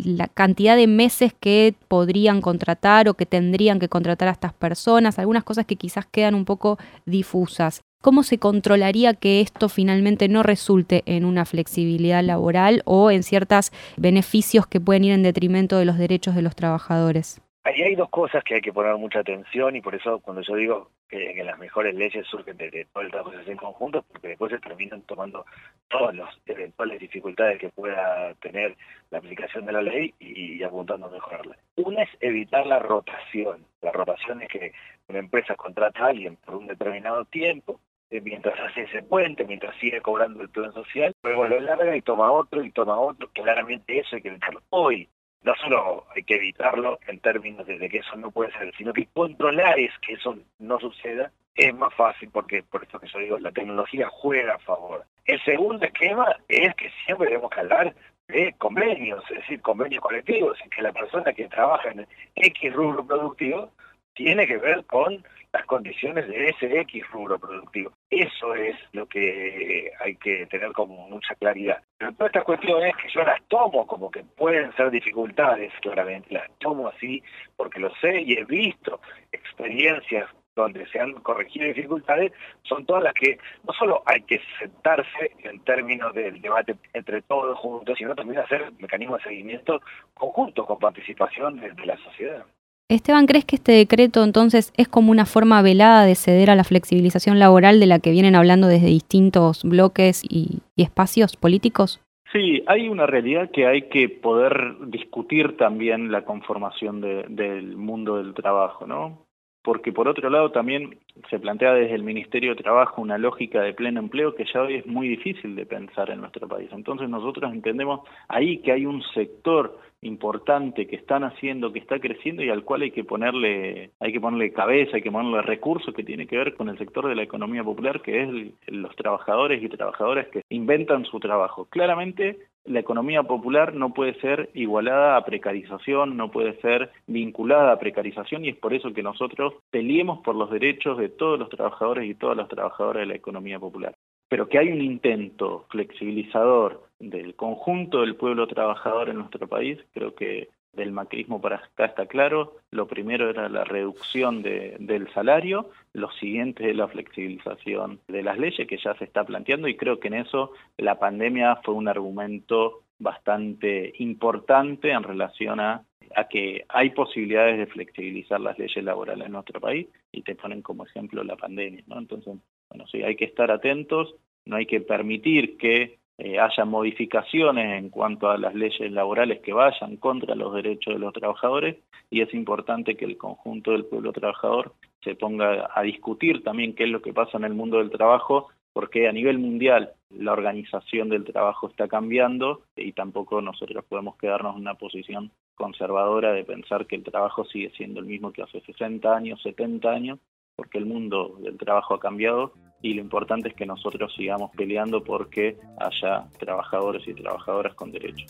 la 0.07 0.29
cantidad 0.29 0.77
de 0.77 0.87
meses 0.87 1.35
que 1.39 1.75
podrían 1.89 2.41
contratar 2.41 3.07
o 3.07 3.12
que 3.12 3.27
tendrían 3.27 3.79
que 3.81 3.91
contratar 3.91 4.29
a 4.29 4.31
estas 4.31 4.55
personas, 4.55 5.19
algunas 5.19 5.45
cosas 5.45 5.67
que 5.67 5.77
quizás 5.77 6.07
quedan 6.07 6.35
un 6.35 6.47
poco 6.47 6.79
difusas. 7.05 7.83
¿Cómo 8.01 8.23
se 8.23 8.39
controlaría 8.39 9.12
que 9.12 9.43
esto 9.43 9.69
finalmente 9.69 10.27
no 10.29 10.43
resulte 10.43 11.03
en 11.05 11.27
una 11.27 11.45
flexibilidad 11.45 12.25
laboral 12.25 12.81
o 12.87 13.11
en 13.11 13.23
ciertos 13.23 13.73
beneficios 13.99 14.67
que 14.67 14.81
pueden 14.81 15.05
ir 15.05 15.12
en 15.12 15.23
detrimento 15.23 15.77
de 15.77 15.85
los 15.85 15.99
derechos 15.99 16.35
de 16.35 16.41
los 16.41 16.57
trabajadores? 16.57 17.43
Hay 17.66 17.96
dos 17.96 18.11
cosas 18.11 18.44
que 18.44 18.55
hay 18.55 18.61
que 18.61 18.72
poner 18.72 18.94
mucha 18.96 19.18
atención 19.18 19.74
y 19.74 19.81
por 19.81 19.96
eso 19.96 20.20
cuando 20.20 20.40
yo 20.42 20.55
digo 20.55 20.90
que, 21.09 21.35
las 21.42 21.59
mejores 21.59 21.96
leyes 21.96 22.24
surgen 22.29 22.57
de, 22.57 22.87
todo 22.92 23.02
el 23.02 23.11
trabajo 23.11 23.33
en 23.44 23.57
conjunto, 23.57 24.02
porque 24.02 24.29
después 24.29 24.52
se 24.52 24.61
terminan 24.61 25.02
tomando 25.02 25.44
todas 25.88 26.14
las 26.14 26.33
eventuales 26.46 27.00
dificultades 27.00 27.59
que 27.59 27.70
pueda 27.70 28.35
tener 28.35 28.76
la 29.11 29.18
aplicación 29.18 29.66
de 29.66 29.72
la 29.72 29.83
ley 29.83 30.14
y, 30.20 30.62
apuntando 30.62 31.07
a 31.09 31.11
mejorarla. 31.11 31.57
Una 31.74 32.05
es 32.05 32.11
evitar 32.20 32.64
la 32.68 32.79
rotación. 32.79 33.66
La 33.83 33.90
rotación 33.90 34.42
es 34.42 34.48
que 34.48 34.72
una 35.09 35.18
empresa 35.18 35.57
contrata 35.57 36.05
a 36.05 36.09
alguien 36.11 36.37
por 36.37 36.55
un 36.55 36.68
determinado 36.68 37.24
tiempo, 37.24 37.81
eh, 38.11 38.20
mientras 38.20 38.61
hace 38.61 38.83
ese 38.83 39.02
puente, 39.02 39.44
mientras 39.44 39.74
sigue 39.81 40.00
cobrando 40.00 40.40
el 40.40 40.50
plan 40.50 40.72
social, 40.72 41.12
luego 41.24 41.48
lo 41.48 41.59
larga 41.59 41.96
y 41.96 42.02
toma 42.02 42.31
otro 42.31 42.62
y 42.62 42.70
toma 42.70 42.96
otro. 42.96 43.29
Claramente 43.33 43.98
eso 43.98 44.14
hay 44.14 44.22
que 44.22 44.29
evitarlo. 44.29 44.62
Hoy 44.70 45.09
no 45.47 45.55
solo 45.55 46.05
hay 46.15 46.25
que 46.25 46.35
evitarlo 46.35 46.99
en 47.07 47.21
términos 47.21 47.67
de 47.67 47.89
que 47.89 47.99
eso 47.99 48.17
no 48.17 48.33
puede 48.33 48.51
ser, 48.53 48.75
sino 48.77 48.93
que 48.93 49.07
controlar 49.15 49.79
es 49.79 49.93
que 50.01 50.15
eso 50.15 50.37
no 50.59 50.81
suceda 50.81 51.31
es 51.55 51.73
más 51.73 51.95
fácil 51.95 52.29
porque, 52.33 52.65
por 52.65 52.83
esto 52.83 52.99
que 52.99 53.07
yo 53.07 53.19
digo, 53.21 53.39
la 53.39 53.53
tecnología 53.53 54.09
juega 54.11 54.57
a 54.57 54.59
favor. 54.59 55.07
El 55.25 55.43
segundo 55.45 55.87
esquema 55.87 56.37
es 56.49 56.75
que 56.75 56.91
siempre 57.05 57.29
debemos 57.29 57.51
hablar 57.57 57.95
de 58.29 58.55
convenios, 58.59 59.23
es 59.31 59.37
decir, 59.39 59.63
convenios 59.63 60.03
colectivos, 60.03 60.59
en 60.63 60.69
que 60.69 60.83
la 60.83 60.93
persona 60.93 61.33
que 61.33 61.49
trabaja 61.49 61.91
en 61.91 62.07
X 62.35 62.73
rubro 62.75 63.07
productivo 63.07 63.71
tiene 64.15 64.47
que 64.47 64.59
ver 64.59 64.85
con 64.87 65.25
las 65.53 65.65
condiciones 65.67 66.27
de 66.29 66.49
ese 66.49 66.81
X 66.81 67.09
rubro 67.13 67.39
productivo. 67.39 67.93
Eso 68.09 68.55
es 68.55 68.77
lo 68.92 69.07
que 69.07 69.90
hay 70.01 70.16
que 70.16 70.47
tener 70.47 70.73
como 70.73 71.09
mucha 71.09 71.35
claridad. 71.35 71.83
Pero 71.99 72.12
todas 72.12 72.29
estas 72.31 72.45
cuestiones 72.45 72.95
que 72.97 73.09
yo 73.09 73.23
las 73.23 73.42
tomo 73.49 73.87
como 73.87 74.11
que 74.11 74.23
pueden 74.23 74.75
ser 74.77 74.90
dificultades, 74.90 75.73
claramente, 75.81 76.35
las 76.35 76.49
tomo 76.59 76.88
así 76.88 77.23
porque 77.57 77.81
lo 77.81 77.92
sé 77.97 78.21
y 78.23 78.35
he 78.35 78.45
visto 78.45 79.01
experiencias 79.33 80.29
donde 80.57 80.87
se 80.88 80.99
han 80.99 81.12
corregido 81.14 81.66
dificultades, 81.66 82.33
son 82.62 82.87
todas 82.87 83.03
las 83.05 83.12
que 83.12 83.38
no 83.64 83.75
solo 83.75 84.03
hay 84.07 84.23
que 84.23 84.40
sentarse 84.59 85.33
en 85.45 85.61
términos 85.61 86.14
del 86.14 86.40
debate 86.40 86.75
entre 86.95 87.21
todos 87.23 87.59
juntos, 87.59 87.97
sino 87.99 88.14
también 88.14 88.40
hacer 88.40 88.73
mecanismos 88.79 89.19
de 89.19 89.31
seguimiento 89.31 89.83
conjuntos 90.14 90.66
con 90.66 90.79
participación 90.79 91.61
de, 91.61 91.75
la 91.85 91.97
sociedad. 91.99 92.47
Esteban, 92.88 93.27
¿crees 93.27 93.44
que 93.44 93.57
este 93.57 93.72
decreto 93.72 94.22
entonces 94.22 94.72
es 94.77 94.87
como 94.87 95.11
una 95.11 95.27
forma 95.27 95.61
velada 95.61 96.05
de 96.05 96.14
ceder 96.14 96.51
a 96.51 96.55
la 96.55 96.62
flexibilización 96.62 97.40
laboral 97.40 97.81
de 97.81 97.87
la 97.87 97.99
que 97.99 98.12
vienen 98.12 98.37
hablando 98.37 98.68
desde 98.68 98.87
distintos 98.87 99.64
bloques 99.64 100.22
y 100.22 100.61
espacios 100.77 101.37
políticos? 101.37 102.01
Sí, 102.33 102.62
hay 102.66 102.88
una 102.88 103.07
realidad 103.07 103.51
que 103.51 103.66
hay 103.66 103.88
que 103.88 104.09
poder 104.09 104.77
discutir 104.87 105.57
también 105.57 106.12
la 106.12 106.25
conformación 106.25 107.01
del 107.01 107.77
mundo 107.77 108.18
del 108.18 108.35
trabajo, 108.35 108.87
¿no? 108.87 109.26
Porque 109.66 109.90
por 109.90 110.07
otro 110.07 110.31
lado 110.31 110.52
también 110.52 110.96
se 111.29 111.40
plantea 111.40 111.74
desde 111.74 111.96
el 111.96 112.05
Ministerio 112.05 112.55
de 112.55 112.62
Trabajo 112.62 113.02
una 113.02 113.18
lógica 113.18 113.62
de 113.62 113.74
pleno 113.74 113.98
empleo 113.98 114.37
que 114.37 114.44
ya 114.44 114.62
hoy 114.62 114.76
es 114.76 114.87
muy 114.87 115.09
difícil 115.09 115.57
de 115.57 115.66
pensar 115.66 116.09
en 116.09 116.20
nuestro 116.20 116.46
país. 116.46 116.70
Entonces 116.70 117.09
nosotros 117.09 117.52
entendemos 117.52 118.02
ahí 118.29 118.59
que 118.59 118.70
hay 118.70 118.87
un 118.87 119.02
sector 119.12 119.76
importante 120.02 120.87
que 120.87 120.94
están 120.94 121.24
haciendo, 121.24 121.72
que 121.72 121.81
está 121.81 121.98
creciendo 121.98 122.44
y 122.44 122.48
al 122.48 122.62
cual 122.62 122.83
hay 122.83 122.92
que 122.92 123.02
ponerle, 123.02 123.90
hay 123.98 124.12
que 124.12 124.20
ponerle 124.20 124.52
cabeza, 124.52 124.98
hay 124.98 125.02
que 125.02 125.11
ponerle 125.11 125.42
recursos 125.42 125.92
que 125.92 126.05
tiene 126.05 126.29
que 126.29 126.37
ver 126.37 126.55
con 126.55 126.68
el 126.68 126.79
sector 126.79 127.09
de 127.09 127.16
la 127.16 127.24
economía 127.24 127.64
popular, 127.64 128.02
que 128.02 128.22
es 128.22 128.29
los 128.68 128.94
trabajadores 128.94 129.61
y 129.61 129.68
trabajadoras 129.68 130.29
que 130.29 130.42
inventan 130.48 131.05
su 131.07 131.18
trabajo. 131.18 131.64
Claramente 131.64 132.38
la 132.66 132.81
economía 132.81 133.22
popular 133.22 133.74
no 133.74 133.94
puede 133.94 134.14
ser 134.20 134.50
igualada 134.55 135.16
a 135.16 135.24
precarización, 135.24 136.16
no 136.16 136.31
puede 136.31 136.61
ser 136.61 136.90
vinculada 137.07 137.72
a 137.72 137.79
precarización 137.79 138.44
y 138.44 138.50
es 138.50 138.57
por 138.57 138.74
eso 138.74 138.92
que 138.92 139.02
nosotros 139.02 139.55
peleemos 139.70 140.20
por 140.20 140.35
los 140.35 140.50
derechos 140.50 140.98
de 140.98 141.09
todos 141.09 141.38
los 141.38 141.48
trabajadores 141.48 142.09
y 142.09 142.14
todas 142.14 142.37
las 142.37 142.48
trabajadoras 142.48 143.00
de 143.00 143.07
la 143.07 143.14
economía 143.14 143.59
popular. 143.59 143.94
Pero 144.29 144.48
que 144.48 144.59
hay 144.59 144.72
un 144.72 144.81
intento 144.81 145.66
flexibilizador 145.70 146.83
del 146.98 147.35
conjunto 147.37 148.00
del 148.00 148.16
pueblo 148.16 148.46
trabajador 148.46 149.09
en 149.09 149.18
nuestro 149.18 149.46
país, 149.46 149.79
creo 149.92 150.14
que 150.14 150.48
del 150.77 150.93
macrismo 150.93 151.41
para 151.41 151.57
acá 151.57 151.87
está 151.87 152.07
claro. 152.07 152.57
Lo 152.71 152.87
primero 152.87 153.29
era 153.31 153.49
la 153.49 153.65
reducción 153.65 154.43
del 154.43 155.09
salario, 155.12 155.71
lo 155.93 156.11
siguiente 156.12 156.71
es 156.71 156.77
la 156.77 156.89
flexibilización 156.89 158.01
de 158.09 158.23
las 158.23 158.39
leyes 158.39 158.69
que 158.69 158.79
ya 158.79 158.95
se 158.95 159.05
está 159.05 159.25
planteando 159.25 159.69
y 159.69 159.77
creo 159.77 159.99
que 159.99 160.09
en 160.09 160.15
eso 160.15 160.53
la 160.77 160.99
pandemia 160.99 161.57
fue 161.65 161.75
un 161.75 161.89
argumento 161.89 162.83
bastante 162.99 163.93
importante 163.99 164.91
en 164.91 165.03
relación 165.03 165.61
a, 165.61 165.85
a 166.15 166.29
que 166.29 166.65
hay 166.69 166.91
posibilidades 166.91 167.59
de 167.59 167.67
flexibilizar 167.67 168.41
las 168.41 168.59
leyes 168.59 168.83
laborales 168.85 169.27
en 169.27 169.33
nuestro 169.33 169.61
país 169.61 169.87
y 170.12 170.23
te 170.23 170.35
ponen 170.35 170.62
como 170.62 170.85
ejemplo 170.85 171.23
la 171.25 171.37
pandemia, 171.37 171.83
¿no? 171.87 171.99
Entonces, 171.99 172.35
bueno, 172.71 172.87
sí, 172.87 173.03
hay 173.03 173.17
que 173.17 173.27
estar 173.27 173.51
atentos, 173.51 174.15
no 174.45 174.57
hay 174.57 174.67
que 174.67 174.81
permitir 174.81 175.57
que 175.57 175.99
eh, 176.18 176.38
haya 176.38 176.64
modificaciones 176.64 177.79
en 177.79 177.90
cuanto 177.90 178.31
a 178.31 178.38
las 178.38 178.55
leyes 178.55 178.90
laborales 178.90 179.40
que 179.40 179.52
vayan 179.52 179.96
contra 179.98 180.35
los 180.35 180.55
derechos 180.55 180.94
de 180.94 181.00
los 181.00 181.12
trabajadores 181.12 181.76
y 182.11 182.22
es 182.22 182.33
importante 182.33 182.96
que 182.96 183.05
el 183.05 183.18
conjunto 183.18 183.72
del 183.72 183.85
pueblo 183.85 184.12
trabajador 184.12 184.72
se 185.05 185.14
ponga 185.14 185.68
a 185.74 185.83
discutir 185.83 186.42
también 186.42 186.74
qué 186.74 186.85
es 186.85 186.90
lo 186.90 187.02
que 187.02 187.12
pasa 187.12 187.37
en 187.37 187.44
el 187.44 187.52
mundo 187.52 187.79
del 187.79 187.90
trabajo 187.90 188.48
porque 188.72 189.09
a 189.09 189.12
nivel 189.12 189.38
mundial 189.38 189.92
la 190.11 190.33
organización 190.33 191.11
del 191.11 191.24
trabajo 191.24 191.68
está 191.68 191.87
cambiando 191.87 192.62
y 192.76 192.92
tampoco 192.92 193.42
nosotros 193.42 193.85
podemos 193.85 194.16
quedarnos 194.16 194.55
en 194.55 194.62
una 194.62 194.74
posición 194.74 195.31
conservadora 195.55 196.33
de 196.33 196.44
pensar 196.44 196.87
que 196.87 196.96
el 196.96 197.05
trabajo 197.05 197.44
sigue 197.44 197.70
siendo 197.76 198.00
el 198.00 198.07
mismo 198.07 198.33
que 198.33 198.42
hace 198.42 198.61
60 198.61 199.14
años, 199.14 199.42
70 199.42 199.90
años 199.90 200.18
porque 200.55 200.79
el 200.79 200.87
mundo 200.87 201.37
del 201.40 201.59
trabajo 201.59 201.94
ha 201.94 202.00
cambiado 202.00 202.52
y 202.83 202.95
lo 202.95 203.01
importante 203.01 203.49
es 203.49 203.55
que 203.55 203.67
nosotros 203.67 204.12
sigamos 204.17 204.51
peleando 204.57 205.03
porque 205.03 205.57
haya 205.79 206.25
trabajadores 206.39 207.07
y 207.07 207.15
trabajadoras 207.15 207.75
con 207.75 207.91
derechos. 207.91 208.27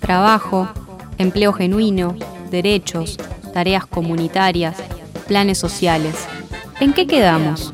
Trabajo, 0.00 0.68
empleo 1.18 1.52
genuino, 1.52 2.14
derechos, 2.50 3.16
tareas 3.52 3.86
comunitarias, 3.86 4.82
planes 5.26 5.58
sociales. 5.58 6.28
¿En 6.80 6.92
qué 6.92 7.06
quedamos? 7.06 7.72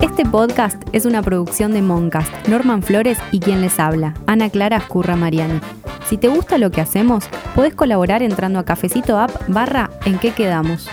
Este 0.00 0.24
podcast 0.24 0.82
es 0.92 1.06
una 1.06 1.22
producción 1.22 1.72
de 1.72 1.80
Moncast, 1.80 2.48
Norman 2.48 2.82
Flores 2.82 3.18
y 3.30 3.38
quien 3.38 3.60
les 3.60 3.78
habla, 3.78 4.14
Ana 4.26 4.50
Clara 4.50 4.78
Ascurra 4.78 5.14
Mariani. 5.14 5.60
Si 6.08 6.16
te 6.16 6.28
gusta 6.28 6.56
lo 6.56 6.70
que 6.70 6.80
hacemos, 6.80 7.28
puedes 7.54 7.74
colaborar 7.74 8.22
entrando 8.22 8.58
a 8.58 8.64
cafecito 8.64 9.18
app 9.18 9.30
barra 9.48 9.90
en 10.06 10.18
qué 10.18 10.30
quedamos. 10.30 10.88